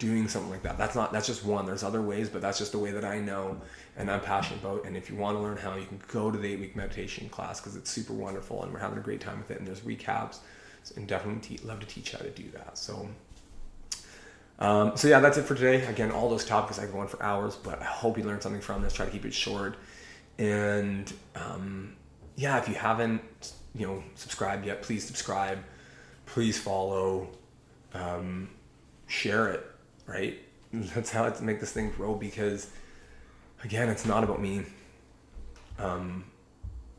doing 0.00 0.26
something 0.26 0.50
like 0.50 0.62
that. 0.62 0.76
That's 0.78 0.96
not 0.96 1.12
that's 1.12 1.28
just 1.28 1.44
one. 1.44 1.66
There's 1.66 1.84
other 1.84 2.02
ways, 2.02 2.28
but 2.28 2.42
that's 2.42 2.58
just 2.58 2.72
the 2.72 2.78
way 2.78 2.90
that 2.90 3.04
I 3.04 3.20
know 3.20 3.60
and 3.96 4.10
I'm 4.10 4.20
passionate 4.20 4.60
about. 4.60 4.84
And 4.84 4.96
if 4.96 5.08
you 5.08 5.14
want 5.14 5.36
to 5.36 5.42
learn 5.42 5.58
how, 5.58 5.76
you 5.76 5.86
can 5.86 6.00
go 6.08 6.32
to 6.32 6.38
the 6.38 6.52
eight 6.52 6.58
week 6.58 6.74
meditation 6.74 7.28
class 7.28 7.60
because 7.60 7.76
it's 7.76 7.90
super 7.90 8.14
wonderful 8.14 8.64
and 8.64 8.72
we're 8.72 8.80
having 8.80 8.98
a 8.98 9.02
great 9.02 9.20
time 9.20 9.38
with 9.38 9.52
it. 9.52 9.58
And 9.58 9.68
there's 9.68 9.80
recaps, 9.80 10.38
and 10.96 11.06
definitely 11.06 11.56
te- 11.56 11.64
love 11.64 11.78
to 11.80 11.86
teach 11.86 12.12
how 12.12 12.18
to 12.18 12.30
do 12.30 12.50
that. 12.54 12.76
So. 12.76 13.08
Um, 14.58 14.94
so 14.94 15.08
yeah, 15.08 15.20
that's 15.20 15.38
it 15.38 15.44
for 15.44 15.54
today. 15.54 15.86
Again, 15.86 16.10
all 16.10 16.28
those 16.28 16.44
topics 16.44 16.78
I 16.78 16.82
could 16.82 16.92
go 16.92 17.00
on 17.00 17.08
for 17.08 17.22
hours, 17.22 17.56
but 17.56 17.80
I 17.80 17.84
hope 17.86 18.18
you 18.18 18.24
learned 18.24 18.42
something 18.42 18.60
from 18.60 18.82
this. 18.82 18.92
Try 18.92 19.06
to 19.06 19.10
keep 19.10 19.24
it 19.24 19.32
short, 19.32 19.76
and 20.38 21.10
um, 21.34 21.96
yeah, 22.36 22.58
if 22.58 22.68
you 22.68 22.74
haven't, 22.74 23.22
you 23.74 23.86
know, 23.86 24.04
subscribed 24.16 24.66
yet, 24.66 24.82
please 24.82 25.02
subscribe, 25.02 25.60
please 26.26 26.58
follow, 26.58 27.30
um, 27.94 28.50
share 29.06 29.48
it 29.48 29.69
right? 30.10 30.38
That's 30.72 31.10
how 31.10 31.28
to 31.28 31.42
make 31.44 31.60
this 31.60 31.72
thing 31.72 31.90
grow 31.90 32.14
because, 32.14 32.68
again, 33.64 33.88
it's 33.88 34.04
not 34.04 34.24
about 34.24 34.40
me. 34.40 34.62
Um, 35.78 36.24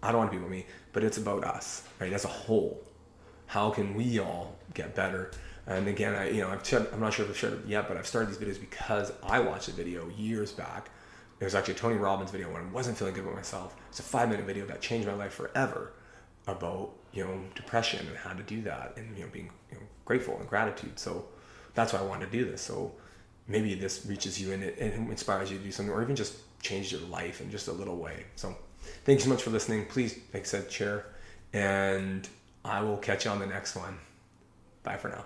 I 0.02 0.12
don't 0.12 0.20
want 0.20 0.32
to 0.32 0.38
be 0.38 0.42
about 0.42 0.52
me, 0.52 0.66
but 0.94 1.04
it's 1.04 1.18
about 1.18 1.44
us, 1.44 1.88
right? 2.00 2.12
As 2.12 2.26
a 2.26 2.30
whole, 2.30 2.82
how 3.46 3.70
can 3.70 3.94
we 3.94 4.20
all 4.20 4.56
get 4.74 4.96
better? 4.96 5.32
And 5.68 5.88
again, 5.88 6.16
I 6.16 6.30
you 6.30 6.42
know 6.42 6.50
I've 6.50 6.66
shared, 6.66 6.88
I'm 6.92 7.00
not 7.00 7.14
sure 7.14 7.26
if 7.26 7.32
I've 7.32 7.38
shared 7.38 7.54
it 7.54 7.68
yet, 7.68 7.88
but 7.88 7.98
I've 7.98 8.08
started 8.08 8.30
these 8.30 8.38
videos 8.38 8.60
because 8.60 9.12
I 9.22 9.40
watched 9.40 9.68
a 9.68 9.72
video 9.72 10.10
years 10.10 10.52
back. 10.52 10.90
It 11.40 11.44
was 11.44 11.54
actually 11.54 11.76
a 11.76 11.78
Tony 11.78 11.96
Robbins 11.96 12.32
video 12.32 12.52
when 12.52 12.62
I 12.64 12.66
wasn't 12.66 12.98
feeling 12.98 13.14
good 13.14 13.24
about 13.24 13.36
myself. 13.36 13.76
It's 13.90 14.00
a 14.00 14.04
five 14.04 14.30
minute 14.30 14.46
video 14.46 14.66
that 14.66 14.82
changed 14.82 15.08
my 15.08 15.14
life 15.14 15.34
forever 15.34 15.94
about 16.48 16.94
you 17.14 17.24
know 17.24 17.40
depression 17.54 18.08
and 18.08 18.18
how 18.18 18.34
to 18.34 18.42
do 18.42 18.64
that 18.64 18.94
and 18.98 19.16
you 19.16 19.24
know 19.24 19.30
being 19.32 19.52
you 19.72 19.78
know, 19.78 19.84
grateful 20.06 20.38
and 20.40 20.48
gratitude. 20.48 20.98
So 20.98 21.26
that's 21.76 21.94
why 21.94 22.00
I 22.00 22.04
wanted 22.04 22.32
to 22.32 22.38
do 22.38 22.50
this. 22.50 22.62
So 22.62 22.94
maybe 23.52 23.76
this 23.76 24.06
reaches 24.06 24.42
you 24.42 24.54
and 24.54 24.64
it, 24.64 24.78
it 24.78 24.94
inspires 24.94 25.52
you 25.52 25.58
to 25.58 25.64
do 25.64 25.72
something 25.72 25.94
or 25.94 26.02
even 26.02 26.16
just 26.16 26.38
change 26.62 26.92
your 26.92 27.02
life 27.02 27.42
in 27.42 27.52
just 27.52 27.68
a 27.68 27.72
little 27.72 27.98
way. 27.98 28.26
So 28.36 28.56
thank 29.06 29.20
you 29.20 29.24
so 29.24 29.30
much 29.30 29.44
for 29.44 29.50
listening. 29.50 29.86
Please, 29.86 30.20
like 30.34 30.44
I 30.44 30.46
said, 30.46 30.72
share 30.72 31.06
and 31.54 32.28
I 32.64 32.82
will 32.82 32.98
catch 32.98 33.26
you 33.26 33.32
on 33.32 33.40
the 33.40 33.48
next 33.48 33.76
one. 33.76 33.98
Bye 34.84 34.98
for 34.98 35.10
now. 35.10 35.26